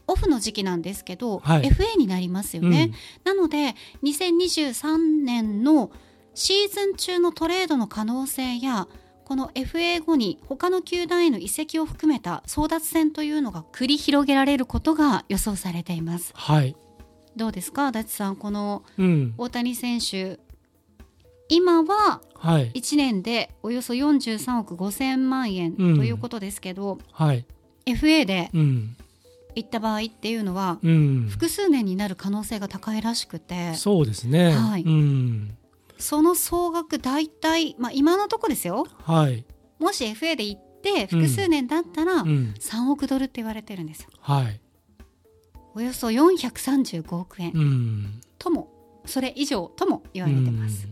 [0.07, 1.63] オフの時期なんですけど、はい。
[1.63, 2.93] FA になりますよね。
[3.25, 3.75] なので
[4.05, 5.91] 2023年の
[6.35, 8.87] シーズン中のトレードの可能性や
[9.27, 16.31] この FA 後に他の球団への移籍を含めた争奪戦というのが繰り広げられることが予想されています。
[16.37, 16.77] はい。
[17.35, 17.89] どうですか？
[17.89, 19.35] 足立さんこのうん。
[19.37, 20.39] 大谷選手。
[21.49, 22.71] 今ははい。
[22.71, 26.07] 1年でおよそ43億5000万円とうん。
[26.07, 27.45] いうことですけど、はい。
[27.85, 28.97] FA でうん。
[29.57, 31.27] 行った場合っていうのはうん。
[31.29, 33.75] 複数年になる可能性が高いらしくて。
[33.75, 34.53] そうですね。
[34.53, 34.83] はい。
[34.83, 35.57] うん
[35.99, 38.87] その総額大体、まあ、今のとこですよ。
[39.03, 39.45] はい。
[39.79, 42.55] もし FA で行って複数年だったらうん。
[42.59, 44.03] 3億ドルって言われてるんです。
[44.03, 44.61] よはい。
[45.75, 47.53] およそ435億円。
[47.55, 48.21] うん。
[48.39, 48.69] とも
[49.07, 50.89] それ以上とも言われてます、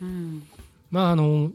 [0.00, 0.42] うん。
[0.90, 1.52] まああの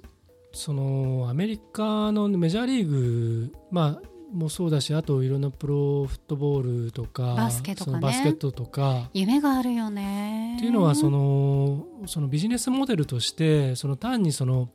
[0.54, 8.00] そのアメリカのメジャーリーグまあもそうだしあといろんなプロフットボールとかバスケとかね。
[8.00, 9.10] バスケットとか。
[9.14, 14.70] 夢があるよねっていうのはそのそのビジネスモデルとしてその単にその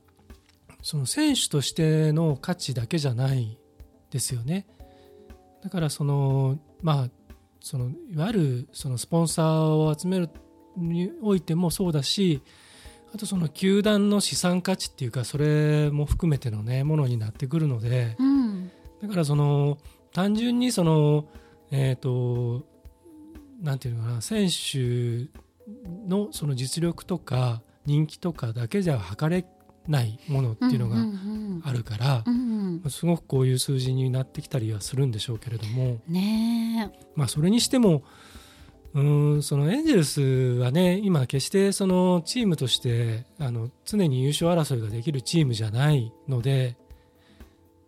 [0.81, 3.57] その選手としての価値だけじゃない
[4.09, 4.67] ですよね。
[5.63, 7.09] だからそのまあ
[7.59, 10.29] そのいわゆるそのスポンサーを集める
[10.77, 12.41] においてもそうだし
[13.13, 18.71] あとその球団の資産価値っていうかそれも含めてのねものになってくるのでうん
[19.01, 19.77] だからその
[20.13, 21.25] 単純にその
[21.71, 22.65] えっ、と
[23.61, 25.29] なんていうのかな選手
[26.07, 29.45] のその実力とか人気とかだけじゃ測れ
[29.87, 30.97] ないものっていうのが
[31.63, 32.23] あるから
[32.89, 35.99] すごくこういう数字になってきたりはするんでしょうけれども。
[36.07, 36.99] ねえ。
[37.15, 38.03] まあそれにしても
[38.93, 46.75] うーんそのエンゼルスはね今決してそのチームとしてあの常に優勝争いができるチームじゃないので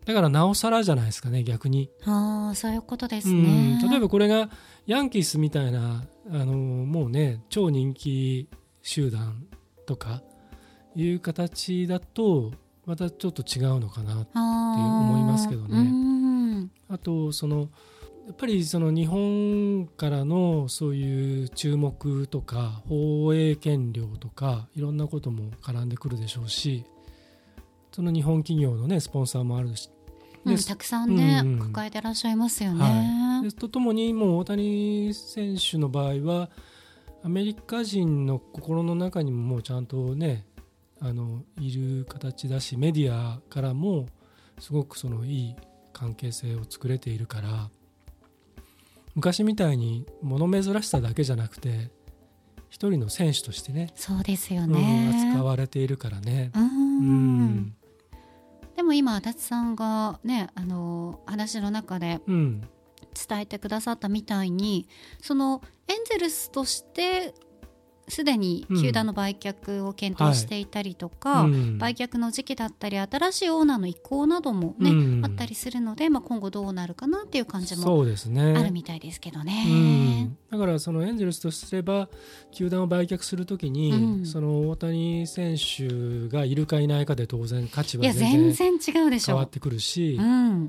[0.06, 1.90] だからなおさらじゃないですかね逆に。
[2.06, 3.90] ああそういうことですうねん。
[3.90, 4.50] 例えばこれが
[4.86, 8.50] ヤンキースみたいなあのもうね超人気
[8.82, 9.46] 集団
[9.86, 10.22] とか
[10.96, 12.52] いう形だと
[12.86, 15.78] またちょっと違うのかなあー思いますけどね。
[15.80, 16.72] うん。
[16.90, 17.70] あとその
[18.28, 26.86] やっぱりその日本からのそういう注目とか放映権料とかいろんなことも絡んでくるでしょうし
[27.94, 29.90] その日本企業のねスポンサーもあるし。
[29.98, 30.04] うん
[30.46, 36.50] でたくさんね、うん抱えてらっしゃいますよね、はい、でとともにもう大谷選手の場合は
[37.24, 40.46] アメリカ人の心の中にももうちゃんとね
[41.00, 44.08] あのいる形だしメディアからも
[44.60, 45.56] すごくそのいい
[45.94, 47.70] 関係性を作れているから
[49.16, 51.90] 昔みたいに物珍しさだけじゃなくて
[52.70, 56.52] 一人の選手としてねそうですようんね、扱われているからね。
[56.56, 56.64] うん。
[56.64, 57.76] うん
[58.76, 62.62] でも今足立さんがねあの話の中でうん。
[63.14, 64.88] 伝えてくださったみたいに
[65.22, 67.36] そのエンゼルスとして
[68.08, 71.78] すでに球団の売却を検討していたりとか、うん。
[71.78, 75.26] 売却の時期だったり新しいオーナーの意向などもね、うん。
[75.26, 78.54] あったりするので、まあ、今後どうなるかなっていう感じもそうですね。
[78.58, 80.24] あるみたいですけどうね。
[80.24, 82.10] ん、だからそのエンゼルスとすれば
[82.52, 84.26] 球団を売却するときに、うん。
[84.26, 89.34] その大谷選手がいるかいないかで当然価値は全然違うでしょ。
[89.34, 90.68] 変わってくるし、うん、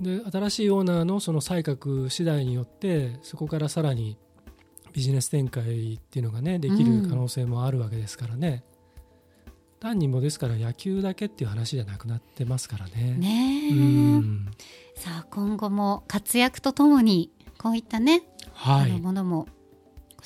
[0.00, 4.16] で新しいオーナーのその採択次第によってそこからさらに
[4.92, 8.64] ビジネス展開っていうのがねできる可能性もあるわけですからね、
[9.80, 13.16] 単にもうですから野球だけっていう話じゃなくなってますからね。
[13.18, 13.74] ねえ、う
[14.20, 14.46] ん。
[14.94, 18.22] さあ今後も活躍とともにこういったね、
[18.62, 19.48] あのはいものも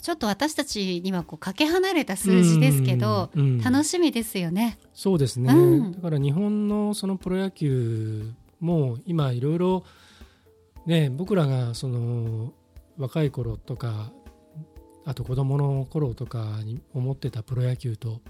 [0.01, 3.61] ちょっと私たちにはこうかけ離れた数字ですけど、うんうん。
[3.61, 4.79] 楽しみですよね。
[4.93, 5.93] そうですね、うん。
[5.93, 9.85] だから日本のそのプロ野球も今いろいろ
[10.85, 12.53] ね僕らがその
[12.99, 14.13] 若い頃とか
[15.07, 18.21] あと子供の頃とかに思ってたプロ野球と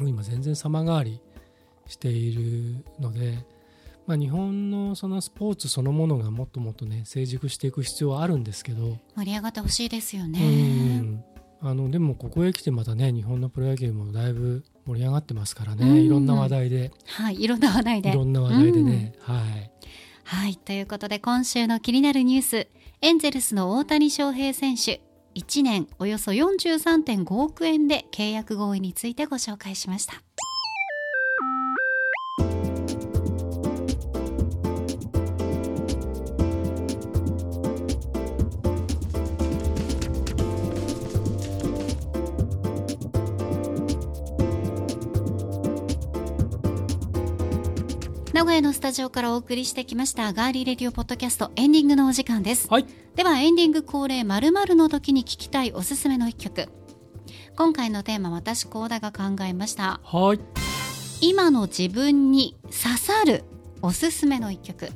[0.00, 1.20] 今全然様変わり
[1.86, 3.46] しているので、
[4.06, 10.98] まあ、日本のそのスポーツそのものがもっともっとね成熟していく必要はあるんですけど、盛り上がってほしいですようね。
[10.98, 11.24] ん
[11.60, 16.92] あのでもここへ来てまたね日本のプロ野球もだいぶ盛り上がってますからね、うんいろんな話題で。
[17.06, 18.10] はい、いろんな話題で。
[18.10, 19.70] いろんな話題でね、はい。
[20.24, 22.68] はい、ということで今週の気になるニュース、
[23.00, 25.00] エンゼルスの大谷翔平選手、
[25.36, 30.14] 1年およそ43.5億円で契約合意についてご紹介しました。
[48.36, 52.68] 名古屋のスタジオからお送りしてきましたガーリーレディオポッドキャストエンディングのお時間です。
[52.68, 52.86] はい。
[53.14, 56.68] ではエンディング恒例〇〇の時に聞きたいおすすめの一曲。
[57.56, 60.00] 今回のテーマ私高田が考えました。
[60.04, 60.40] はい。
[61.22, 63.42] 今の自分に刺さる
[63.80, 64.90] おすすめの一曲。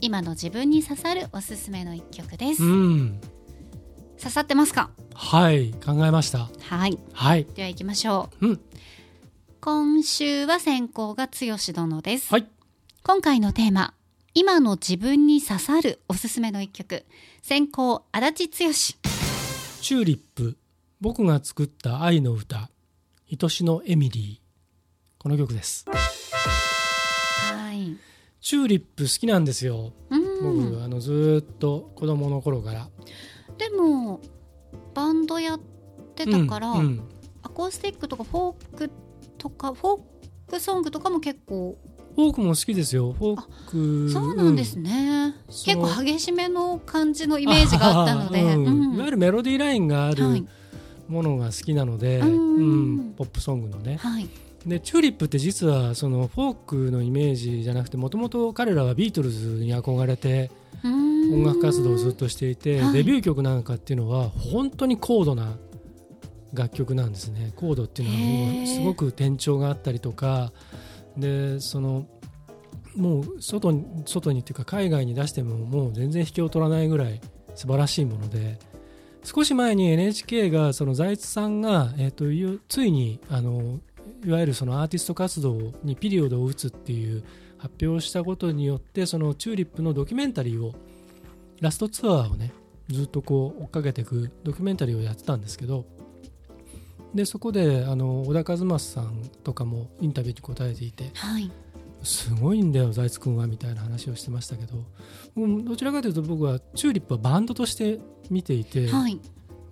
[0.00, 2.62] 今の自分に刺さるおすすめの一曲です。
[2.62, 3.20] うん。
[4.16, 4.90] 刺さってますか？
[5.14, 5.72] はい。
[5.84, 6.48] 考えました。
[6.60, 6.96] はい。
[7.14, 7.48] はい。
[7.52, 8.46] では行きましょう。
[8.46, 8.60] うん。
[9.60, 12.32] 今週は先行が剛殿です。
[12.32, 12.46] はい。
[13.02, 13.94] 今回のテーマ
[14.34, 17.04] 今の自分に刺さるおすすめの一曲
[17.42, 18.72] 先行足立剛
[19.80, 20.58] チューリップ。
[21.00, 22.68] 僕が作った愛の歌。
[23.42, 25.22] 愛しのエミリー。
[25.22, 25.86] この曲です。
[25.88, 27.96] はい
[28.40, 29.92] チューリップ好きなんですよ。
[30.10, 32.88] うん僕、あの、ずーっと子供の頃から。
[33.56, 34.20] でも
[34.94, 35.60] バンドやっ
[36.14, 37.08] てたから、うんうん
[37.42, 38.90] アコースティックとかフォーク
[39.38, 40.00] とかフォー
[40.50, 41.78] クソングとかも結構
[42.16, 43.12] フォークも好きですよ。
[43.12, 43.42] フォー
[44.06, 44.10] ク。
[44.10, 48.58] そうなんですね、そ結の構激しめの感じのイメージがあったので、う。
[48.58, 48.66] ん。
[48.66, 48.94] うん。
[48.96, 50.44] いわゆるメロディーラインがあるはい。
[51.08, 52.62] ものが好きなので、うんう
[53.00, 53.14] ん。
[53.16, 53.96] ポップソングのね。
[53.96, 54.28] はい。
[54.66, 60.50] でチューリップって実はそのフォークのイメージじゃなくてもともと彼らはビートルズに憧れて
[60.84, 62.92] 音音楽活動をずっとしていてはい。
[62.92, 65.56] デビュー曲なんかっていうのは本当に高度な
[66.52, 67.52] 楽曲なんですね。
[67.56, 68.08] 高度っていう
[68.56, 70.52] のはすごく転調があったりとか
[71.16, 72.06] でその
[72.96, 77.20] もう外に外にっていうか海外に出してももう全然引けを取らないぐらい
[77.54, 78.58] 素晴らしいもので
[79.22, 82.24] 少し前に NHK がその財津さんが、えー、と
[82.68, 83.80] ついにあの
[84.24, 87.22] いわゆるそのアーティスト活動にピリオドを打つっていう
[87.58, 90.74] 発表をしたことによってそのチューリップのドキュメンタリーを
[91.60, 92.52] ラストツアーをね
[92.88, 95.84] ずっとこう追っかけていくドキュメンタリーをやってたんですけど
[97.14, 101.50] でそこであの小田和正さんとかもインタビューに答えていてはい。
[102.02, 104.86] すごいんだよ財津君はみたいな話をしてましたけど
[105.36, 108.00] うんどちらかというと僕はチューリップはバンドとして
[108.30, 109.20] 見ていて、はい。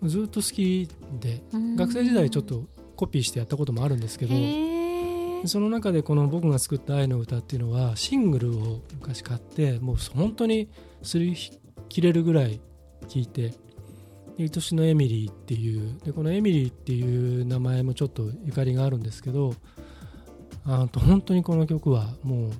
[0.03, 0.89] ずっと好き
[1.21, 1.77] でうん。
[1.77, 2.65] 学生時代ちょっと
[2.97, 4.35] コピーしてやったこともあるんですけど
[5.47, 10.69] その中でこの僕が作った「愛の歌」っていうのはシングルを昔買ってもう本当に
[11.03, 11.37] すり
[11.89, 12.61] 切れるぐらい
[13.07, 13.55] 聴いて
[14.39, 19.55] 「愛しのエミリー」っていうでこのエミリーっていう名前もちょっとゆかりがあるんですけど
[20.65, 22.51] あと本当にこの曲はもう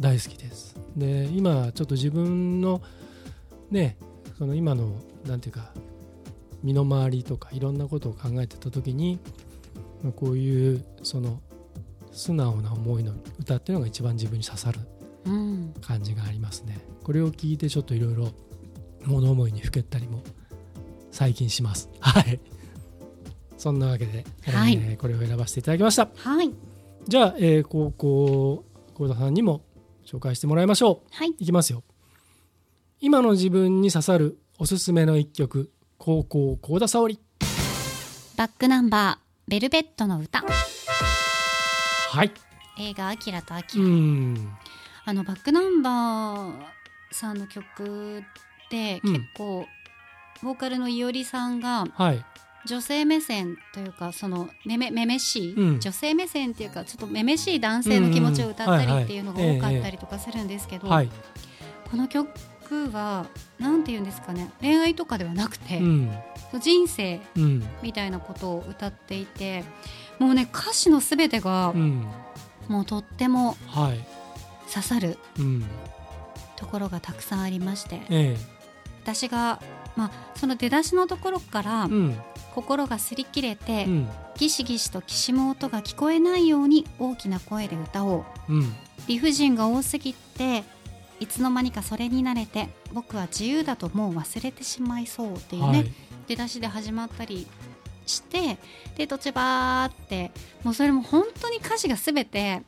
[0.00, 0.76] 大好きです。
[0.96, 2.80] で今ちょっと自分の
[3.70, 3.96] ね
[4.38, 4.94] その今の
[5.26, 5.72] なんていうか
[6.62, 9.18] 身の回りとかいろんなことを考えてた時に
[10.02, 11.40] まあこういうその
[12.12, 14.80] 素直な思いの歌っていうのが一番自分に刺さる
[15.24, 15.74] うん。
[15.80, 16.78] 感じがありますね。
[17.04, 18.28] これを聞いてちょっといろいろ
[19.04, 20.22] 物思いにふけったりも
[21.12, 21.88] 最近します。
[22.00, 22.40] はい。
[23.56, 24.74] そんなわけで、はい。
[24.74, 26.08] えーこれを選ばせていただきました。
[26.16, 26.50] はい。
[27.06, 29.62] じゃあ、えー高校幸田さんにも
[30.04, 31.14] 紹介してもらいましょう。
[31.14, 31.30] はい。
[31.38, 31.84] いきますよ。
[33.00, 35.70] 今の自分に刺さるおすすめの一曲。
[35.98, 37.18] 高校幸田沙織。
[38.36, 40.42] バックナンバーベルベットの歌。
[42.10, 42.32] はい。
[42.78, 44.58] 映画「アキラとアキうラ」ん。
[45.04, 46.52] あのバックナンバー
[47.12, 48.22] さんの曲
[48.70, 49.12] でうん。
[49.14, 49.66] 結構、
[50.42, 52.24] ボーカルのいおりさんがはい。
[52.64, 55.80] 女性目線というかそのめめめめしい、うん。
[55.80, 61.08] 女性目線っていうかちょっとめめしい男性の気持ちを歌ったりっていうのが多かったりとかするんですけど、はい。
[61.90, 62.30] この曲
[62.92, 63.26] は
[63.58, 66.10] なんて言うんですかね恋愛とかではなくて、うん。
[66.60, 67.66] 人生うん。
[67.82, 69.64] みたいなことを歌っていて
[70.20, 72.06] もうね歌詞のすべてがうん。
[72.68, 73.98] もうとってもはい。
[74.72, 75.64] 刺さるうん。
[76.54, 78.36] ところがたくさんありましてえ。
[79.02, 79.60] 私が、
[79.96, 82.16] まあ、その出だしのところからうん。
[82.54, 84.08] 心が擦り切れて、うん。
[84.36, 88.52] ギシギシときしむ音が聞こえないように大きな声で歌おう。
[88.52, 88.74] うん。
[89.06, 90.64] 理不尽が多すぎて
[91.18, 95.92] いつの間にかそれに慣れて僕は自由だともう忘れてしまいそうっていうね、はい。
[96.28, 97.46] 出だしで始まったり
[98.06, 98.58] して
[98.96, 100.30] で途中バーって
[100.62, 102.62] もうそれも本当に歌詞が全て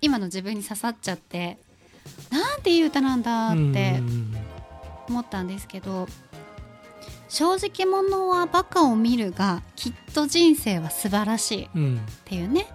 [0.00, 1.58] 今の自分に刺さっちゃって
[2.30, 4.36] なんていい歌なんだってうん。
[5.08, 6.06] 思ったんですけど
[7.32, 11.64] 正直者はバカを見るがきっと人生は素晴らしい。
[11.64, 12.00] っうん。
[12.26, 12.66] ていうね。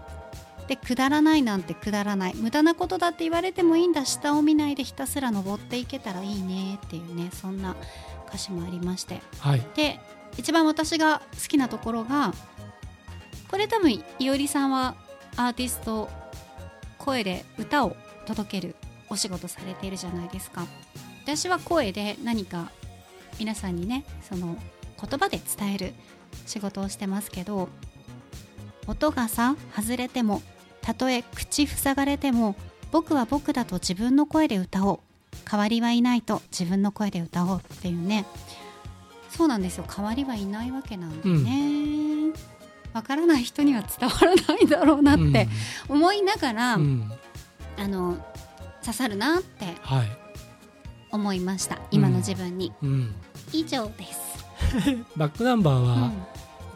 [0.68, 2.36] でくだらないなんてくだらない。
[2.36, 4.04] 無駄なことだって言われてもいいんだ。
[4.04, 7.30] 下を見ないでひたすら登っていけたらいいねっていうね。
[7.32, 7.76] そんな
[8.28, 9.22] 歌詞もありまして。
[9.38, 9.62] はい。
[9.76, 10.00] で
[10.38, 12.34] 一番私が好きなところが
[13.52, 14.96] これ多分いおりさんは
[15.36, 16.10] アーティスト
[16.98, 17.96] 声で歌を
[18.26, 18.76] 届ける
[19.08, 20.66] お仕事されているじゃないですか。
[21.24, 22.72] 私は声で何か
[23.40, 24.58] 皆さんにねその
[25.00, 25.94] 言葉で伝える
[26.46, 27.70] 仕事をしてますけど
[28.88, 30.42] 音がさ外れても
[30.82, 32.56] たとえ口塞がれても
[32.92, 35.00] 僕は僕だと自分の声で歌おう。
[35.50, 38.26] 代わりはいないと自分の声で歌おうっていうね。
[39.30, 39.86] そうなんですよ。
[39.86, 42.34] 代わりはいないわけなんでね、
[42.94, 45.48] わからない人には伝わらないだろうなって
[45.90, 46.82] 思いながら、うん。
[46.82, 47.12] うん
[47.80, 48.18] あの
[48.82, 50.08] 刺さるなってはい。
[51.12, 51.78] 思いました。
[51.92, 53.16] 今の自分に、うん
[53.52, 54.46] 以上です、
[55.16, 56.02] バックナンバーうん。
[56.02, 56.12] は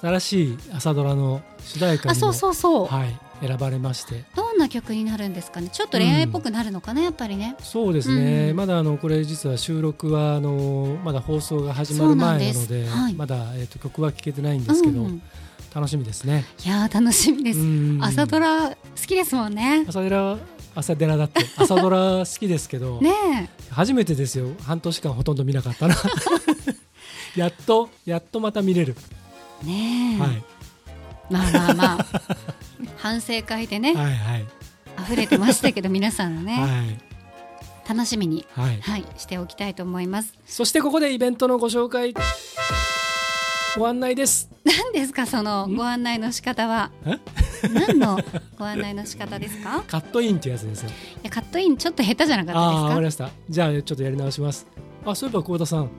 [0.01, 4.23] 新しい朝ドラの主題歌あそうにもそうそう、はい選ばれまして。
[4.35, 5.69] どんな曲になるんですかね？
[5.69, 7.55] ちょっと恋愛っぽくなるのかな、やっぱりね。
[7.59, 8.55] そうですね、うん。
[8.55, 13.13] まだあのこれ実は収録はあのまだ放送が始まる前なのではい。
[13.15, 15.21] まだ、えー、と曲は聴けてないんですけど、うんうん。
[15.73, 16.45] 楽しみですね。
[16.63, 17.99] いやー楽しみです、うん。
[18.03, 18.75] 朝ドラ好
[19.07, 19.85] きですもんね。
[19.87, 20.37] 朝ドラ
[20.75, 24.49] 朝ドラだって朝ドラ好きですけど、ね初めてですよ。
[24.63, 25.95] 半年間ほとんど見なかったな。
[27.35, 28.95] やっとやっとまた見れる、
[29.63, 30.43] えねえ、はい、
[31.29, 32.05] まあまあまあ。
[32.97, 34.45] 反省会でね、はいはい。
[35.03, 36.99] 溢れてましたけど 皆さんのね、はい。
[37.87, 38.81] 楽しみに、はい。
[38.81, 40.33] はい、しておきたいと思います。
[40.45, 42.13] そしてここでイベントのご紹介
[43.77, 44.49] ご案内です。
[44.63, 45.75] 何ですかそのん？
[45.75, 46.91] ご案内の仕方は？
[47.05, 47.17] え？
[47.73, 48.19] 何の
[48.57, 49.83] ご案内の仕方ですか？
[49.87, 50.89] カットインってやつですよ。
[50.89, 50.93] い
[51.23, 53.29] やカットインちょっと下手じゃなかああーわかったでりました。
[53.49, 54.67] じゃあちょっとやり直します。
[55.05, 55.89] あそういえば幸田さん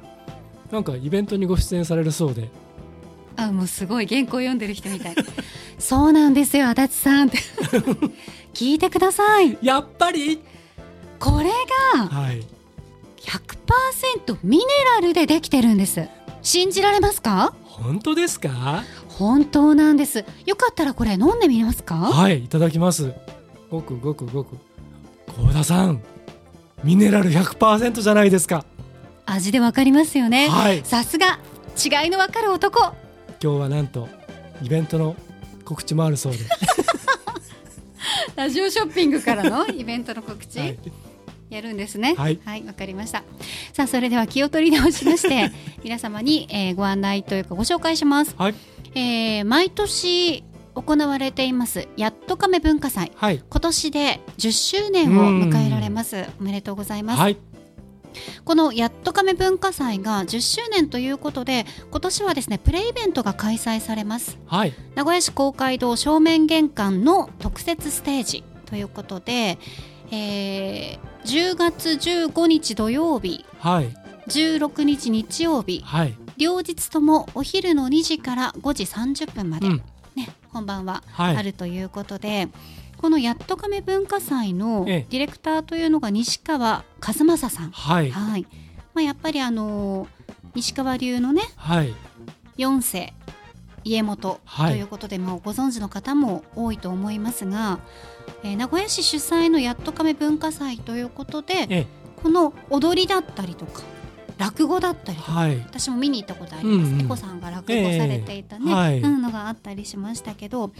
[0.70, 2.43] なんかイベントにご出演されるそうで。
[2.43, 5.14] すかあもうすごい原稿読んでる人みたい。
[5.79, 7.29] そうなんですよ足立さん。
[7.29, 7.39] っ て
[8.53, 9.57] 聞いてください。
[9.62, 10.41] やっぱり？
[11.18, 11.51] これ
[11.97, 12.43] がはい。
[13.23, 14.64] 100%ミネ
[15.01, 16.09] ラルでできてるんです
[16.43, 17.55] 信じられますか？
[17.64, 18.82] 本当ですか？
[19.09, 20.24] 本当なんです。
[20.47, 21.95] よかったらこれ飲んでみますか？
[21.97, 23.12] はいいただきます。
[23.70, 24.57] ごくごくごく。
[25.36, 26.03] 幸田さん
[26.84, 28.64] ミネラル100%じゃないですか。
[29.24, 30.49] 味でわかりますよね。
[30.49, 30.82] はい。
[30.84, 31.38] さすが
[31.76, 32.80] 違いのわかる男。
[33.43, 34.09] 今日はなんと
[34.62, 35.16] イベントの
[35.64, 36.38] 告知もあるそうで、
[38.36, 40.78] ラジオショッピングからのイベントの告知、はい、
[41.53, 42.14] やるんですね。
[42.14, 42.40] はい。
[42.66, 43.22] わ、かりました。
[43.72, 45.50] さあそれでは気を取り直しまして
[45.84, 48.55] 皆様に、えーご案内というかご紹介します、はい。
[48.94, 50.44] えー毎年
[50.74, 53.12] 行われていますやっと亀文化祭。
[53.14, 53.42] はい。
[53.48, 56.24] 今年で10周年を迎えられます。
[56.40, 57.36] おめでとうございます、はい。
[58.44, 64.38] このやっと亀文化祭が10周年ということで今年はですねプレイベントが開催されます。
[64.46, 64.72] はい。
[64.94, 69.59] 名古屋市公会堂正面玄関の特設ステージということで、
[70.12, 73.94] えー10月15日土曜日はい。
[74.26, 76.14] 16日日曜日はい。
[76.36, 79.76] 両日ともお昼の2時から5時30分まで、うん。
[80.16, 81.36] ね、本番ははい。
[81.36, 82.48] あるということで、
[82.98, 85.06] このやっと亀文化祭のええ。
[85.10, 88.10] ディレクターというのが西川和正さん、はい。
[88.10, 88.46] はい。
[88.94, 90.08] まあ、やっぱりあのー
[90.56, 91.94] 西川流のねはい。
[92.56, 93.14] 四世
[93.84, 94.72] 家元はい。
[94.72, 97.78] ということで、もうご存知の方も多いと思いますが、
[98.43, 101.87] えー名古屋市主催のやっと亀文化祭ということでええ。
[102.23, 103.83] この踊りだったりとか
[104.39, 105.59] 落語だったりとかはい。
[105.59, 107.05] 私も見に行ったことあります、うんうん。
[107.05, 109.01] エコさんが落語されていたね、ええはい。
[109.01, 110.73] うん、のがあったりしましたけど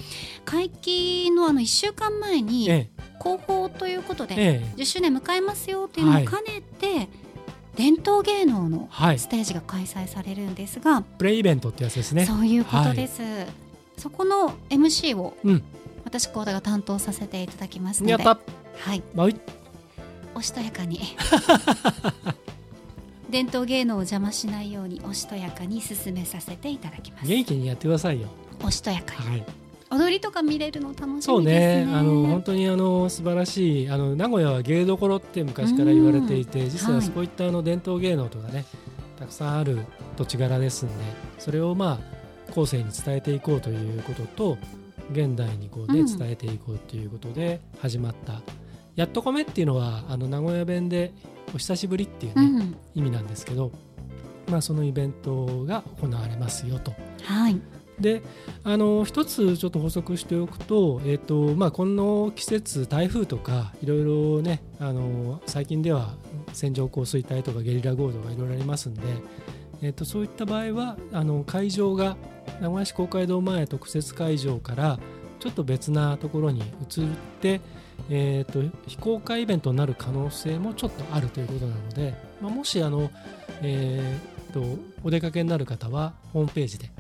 [0.45, 2.91] 会期のあの1週間前にえ
[3.23, 4.73] 広報ということで、ええ。
[4.77, 7.09] え10周年迎えますよっていうのを兼ねて、
[7.77, 9.19] 伝統芸能のはい。
[9.19, 12.27] ステージが開催されるんですが、プレイイベントってやつですね。
[12.27, 13.23] そういうことです、
[13.97, 15.63] そこの MC をうん
[16.05, 18.25] 私コーダが担当させていただきますので。
[18.25, 18.39] は
[18.95, 19.41] い、まあい。
[20.35, 21.01] おしとやかに。
[23.31, 27.27] 伝統芸能を邪魔しないようにおしとやかに進めさせていただきます。
[27.27, 28.29] 元気にやってくださいよ。
[28.63, 29.31] おしとやかに。
[29.31, 29.45] はい。
[29.91, 31.29] 踊りとか見れるの楽しみですね。
[31.29, 31.89] そうね。
[31.95, 38.65] あの本当にあの素晴らしいあの名古屋は芸どころって昔から言われていて実はそういったあの伝統芸能とかね
[39.19, 39.85] たくさんある
[40.17, 40.95] 土地柄ですんで
[41.39, 42.01] それをま
[42.49, 44.59] あ後世に伝えていこうということと
[45.11, 46.19] 現代にこう、ねうん。
[46.19, 48.43] 伝えていこうということで始まった
[48.97, 51.13] 「やっと米」っていうのはあの名古屋弁で
[51.55, 52.77] 「お久しぶり」っていうね、うん。
[52.95, 53.73] 意味なんですけど、
[54.51, 56.93] まあ、そのイベントが行われますよと。
[57.23, 57.61] はい。
[58.01, 58.23] で
[58.65, 66.15] あの一つちょっと補足しておくと,、えーとまあ、この季節台風とかいろいろねあの最近では
[66.53, 69.03] 線状降水帯とかゲリラ豪雨とかいろいろありますんで、
[69.83, 72.17] えー、とそういった場合はあの会場が
[72.61, 74.99] 名古屋市公会堂前特設会場から
[75.41, 77.07] ちょっと別なところに移っ
[77.41, 77.61] て、
[78.09, 83.11] えー、と非公開イベントになる可能性もちょっとあるということなので、まあ、もしあの、
[83.61, 84.63] えー、と
[85.03, 86.91] お出かけになる方はホームページで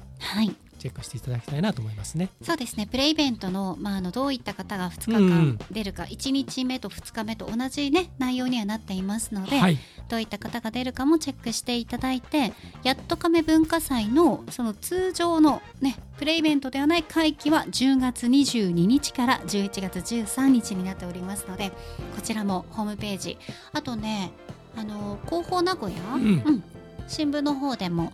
[0.82, 2.28] チェックしていただきたいなと思いますね。
[2.42, 2.88] そうですね。
[2.88, 5.58] プレイベントの,、まあ、あのどういった方が2日うんう間ん。
[5.70, 9.78] 出るか、1日目と2日目と同じ、ね、内容にはなっていますので、はい、
[10.08, 12.52] どういった方が出るかもチェックしていただいて
[12.82, 21.70] やっと亀文化祭のその通常の、ね、プレイベントではない会期は10月22日から11月13日になっておりますので
[22.16, 23.38] こちらもホームページ。
[23.72, 24.32] あとね
[24.76, 26.64] あの広報名古屋、うん。
[27.06, 28.12] 新聞の方でも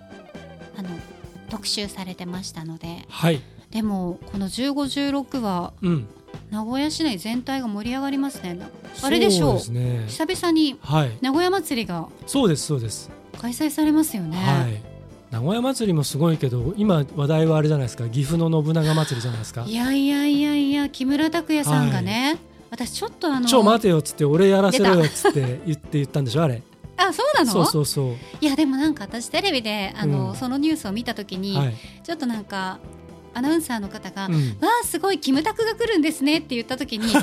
[0.77, 0.89] あの
[1.51, 3.41] 特集されてましたのではい、
[3.71, 6.07] でもこの1516はうん、
[6.51, 8.59] 名古屋市内全体が盛り上がりますね
[9.03, 10.05] あれでしょうね。
[10.09, 13.11] 久々にはい、名古屋祭りがそうですそうです。
[13.39, 14.37] 開催されますよね。
[14.37, 14.83] はい。
[15.31, 18.09] 名古屋祭りもすごいけど、今話題はあれじゃないですか。
[18.09, 19.75] 岐阜の信長祭りじゃないですかい。
[19.75, 22.39] やいやいやいや木村拓哉さんがね、
[22.71, 26.63] 私ちょっとあのちょ待てよっつって俺やらせろよっつって言って言ったんでしょあれ。
[26.99, 27.53] あそうなの？
[27.53, 28.15] そうそうそう。
[28.41, 31.75] いやでもなんか私テレビであの、うんそのニュースを見た時に、はい。
[32.05, 32.79] ちょっとなんか
[33.35, 34.35] アナウンサーの方が「うん。
[34.35, 34.41] わ
[34.83, 37.13] あすごいキムタクが来るんですね」って言った時に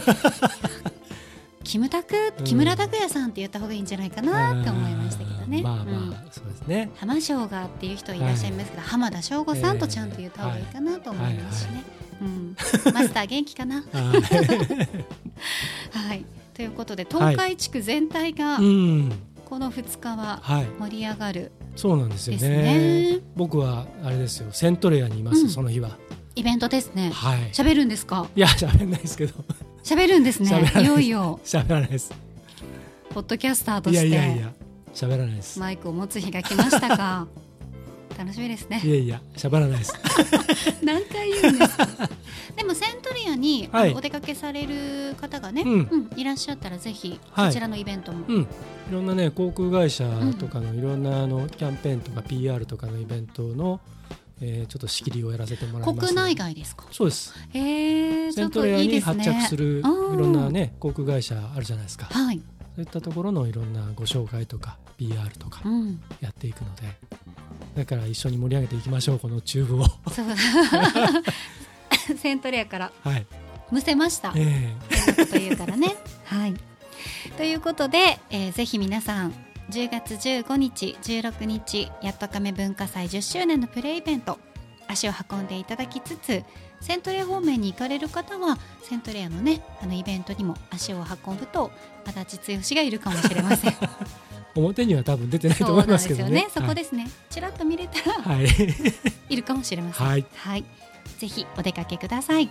[1.63, 5.61] キムタクうん木村拓哉さんって言った方がいいんじゃないかなって思いましたけどね。
[5.63, 6.91] まあまあ、うんそうですね。
[6.97, 11.83] 浜翔がっていう人いらっしゃいますけど、浜田省吾さんとちゃんと言った方がいいかなと思いますしね。
[12.21, 12.55] うん、
[12.93, 13.83] マスター元気かな？
[13.91, 14.05] はい。
[16.07, 19.11] はい、ということで東海地区全体がうん。
[19.45, 20.65] この2日ははい。
[20.79, 22.49] 盛り上がるそうなんですよね。
[22.49, 24.51] ね僕はあれですよ。
[24.51, 25.97] セントレアにいます、うんその日は。
[26.35, 27.11] イベントですね。
[27.13, 27.39] はい。
[27.51, 28.27] 喋るんですか？
[28.35, 29.33] いや喋んないですけど。
[29.83, 32.11] 喋るんですねいいよいよ 喋らないです。
[33.11, 34.51] ポッドキャスターといやしていやいや。
[34.93, 35.59] 喋らないです。
[35.59, 37.27] マイクを持つ日が来ましたか
[38.17, 38.81] 楽しみですね。
[38.83, 39.93] いやいや喋らないです。
[40.83, 41.87] 何回言うんですか？
[42.55, 43.93] でもセントリアに、はい。
[43.93, 45.71] お出かけされる方がね、うん。
[45.91, 47.47] うんいらっしゃったらぜひはい。
[47.49, 48.47] そちらのイベントも、うん、い
[48.91, 50.07] ろんなね航空会社
[50.39, 53.79] とかのいろんなあのキャンペーンとか PR とかのイベントの、
[54.41, 56.07] えーちょっと仕切りをやらせてもらいます。
[56.07, 56.85] 国内外ですか？
[56.91, 57.33] そうです。
[57.53, 62.05] へえちょっとセントレアに発着するいろんなね航空会社あるじゃないですか。
[62.05, 62.41] はい、
[62.75, 66.83] そういったところのいろんなご紹介とか PR とかうん、やっていくので
[67.75, 69.85] だから一緒に盛り上げていきましょうこのチューブを。
[72.17, 72.91] セントレアから。
[73.03, 73.25] はい。
[73.71, 74.33] むせました。
[74.35, 75.95] えそんなこと言うからね。
[76.25, 76.53] はい、
[77.37, 79.33] ということで、えーぜひ皆さん
[79.71, 84.39] 10月15日16日やっと亀文化祭10周年のプレイイベント
[84.87, 86.43] 足を運んでいただきつつ
[86.79, 91.71] セントレア方面に行かれる方はセントレアのねあのイベントにも足を運ぶと
[92.05, 93.73] 足立剛がいるかもしれません。
[94.55, 96.47] え表には多分出てないと思ないますけどねね。
[96.53, 97.09] そこですね。
[97.29, 98.47] ちらっと見れたらはい、
[99.29, 100.07] いるかもしれません。
[100.07, 100.25] はい
[101.19, 102.49] ぜひお出かけください。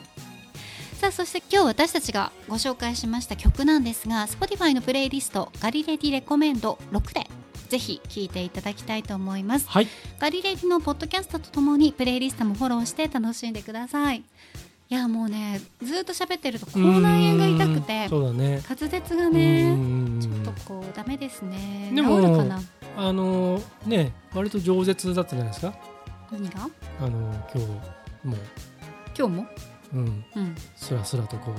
[1.05, 7.29] さあそして今日私たちがご紹介しました曲なんですが Spotify のプレイリストガリレディレコメンド6で
[7.69, 9.89] ぜひ聴いていただきたいと思いますはい、
[10.19, 14.25] ガリレディのポッドキャストとともにプレイリストもフォローして楽しんでください
[14.91, 18.62] いやもうねずっと喋ってると口内炎が痛くてそうだね。
[18.68, 21.91] 滑舌がうねんちょっとこうダメですね。
[21.95, 22.62] でも治るかな。
[22.97, 25.74] あのね割と饒舌だったじゃないですか。
[26.30, 26.68] 何が？
[27.01, 28.37] あの今日も。
[29.16, 29.47] 今日も？
[29.95, 30.55] う、うん、うん。
[30.76, 31.55] すらすらとこう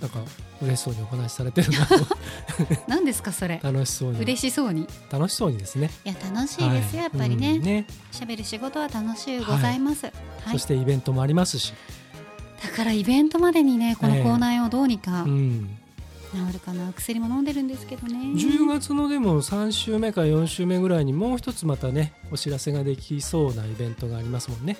[0.00, 0.20] なんか
[0.62, 1.94] 嬉しそうにお話しされてるなと。
[2.88, 3.60] 何ですかそれ？
[3.62, 4.20] 楽しそうに。
[4.20, 4.82] 嬉しそうに。
[4.82, 5.90] い楽しそうにですね。
[6.04, 7.58] や楽しいですよ、やっぱりうんね。
[7.58, 10.12] ね喋る仕事は楽しゅうございます、はい。
[10.52, 11.74] そしてイベントもありますし、
[12.62, 15.78] だからイベントまでにねこのええ口内炎をどうにかうん、
[16.32, 18.18] 治るかな、薬も飲んでるんですけどね。
[18.34, 24.76] 10月のでも3週目か4週目ぐらいにもう一つまたねお知らせができそうなイベントがありますもんね。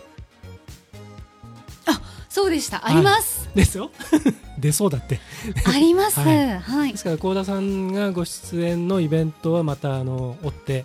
[2.36, 3.48] そうでした、はいあります。
[3.54, 3.90] ですよ。
[4.60, 5.20] 出そうだって。
[5.64, 6.20] あります。
[6.20, 6.92] は、はい。
[6.92, 10.84] ですから幸田さんがご出演のイベントはまたあの追って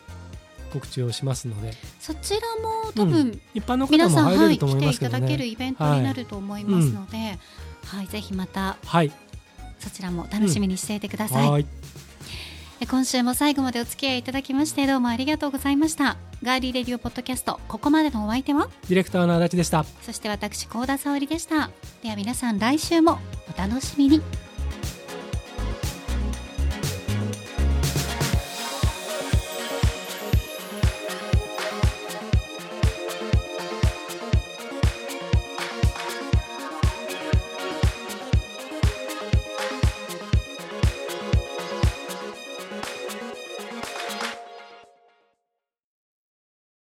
[0.72, 1.74] 告知をしますので。
[2.00, 7.38] そちらも多分、う一般の方皆さん、はい、も入れると来てい思いますけどただけるねイベントになると思いますので、
[7.86, 8.08] はい。
[8.08, 9.12] ぜひまたはい。
[9.80, 11.66] そちらも楽しみにしていてください、はい。
[12.80, 16.18] え今週も最後までお付き合いいただきましてどうもありがとうございました。
[16.42, 18.70] ガーリーレディオポッドキャストここまでのお相手は？
[18.90, 19.86] ディレクターの足立でした。
[20.02, 21.70] そして私高田沙織でした。
[22.02, 23.20] では皆さん来週も
[23.56, 24.22] お楽しみに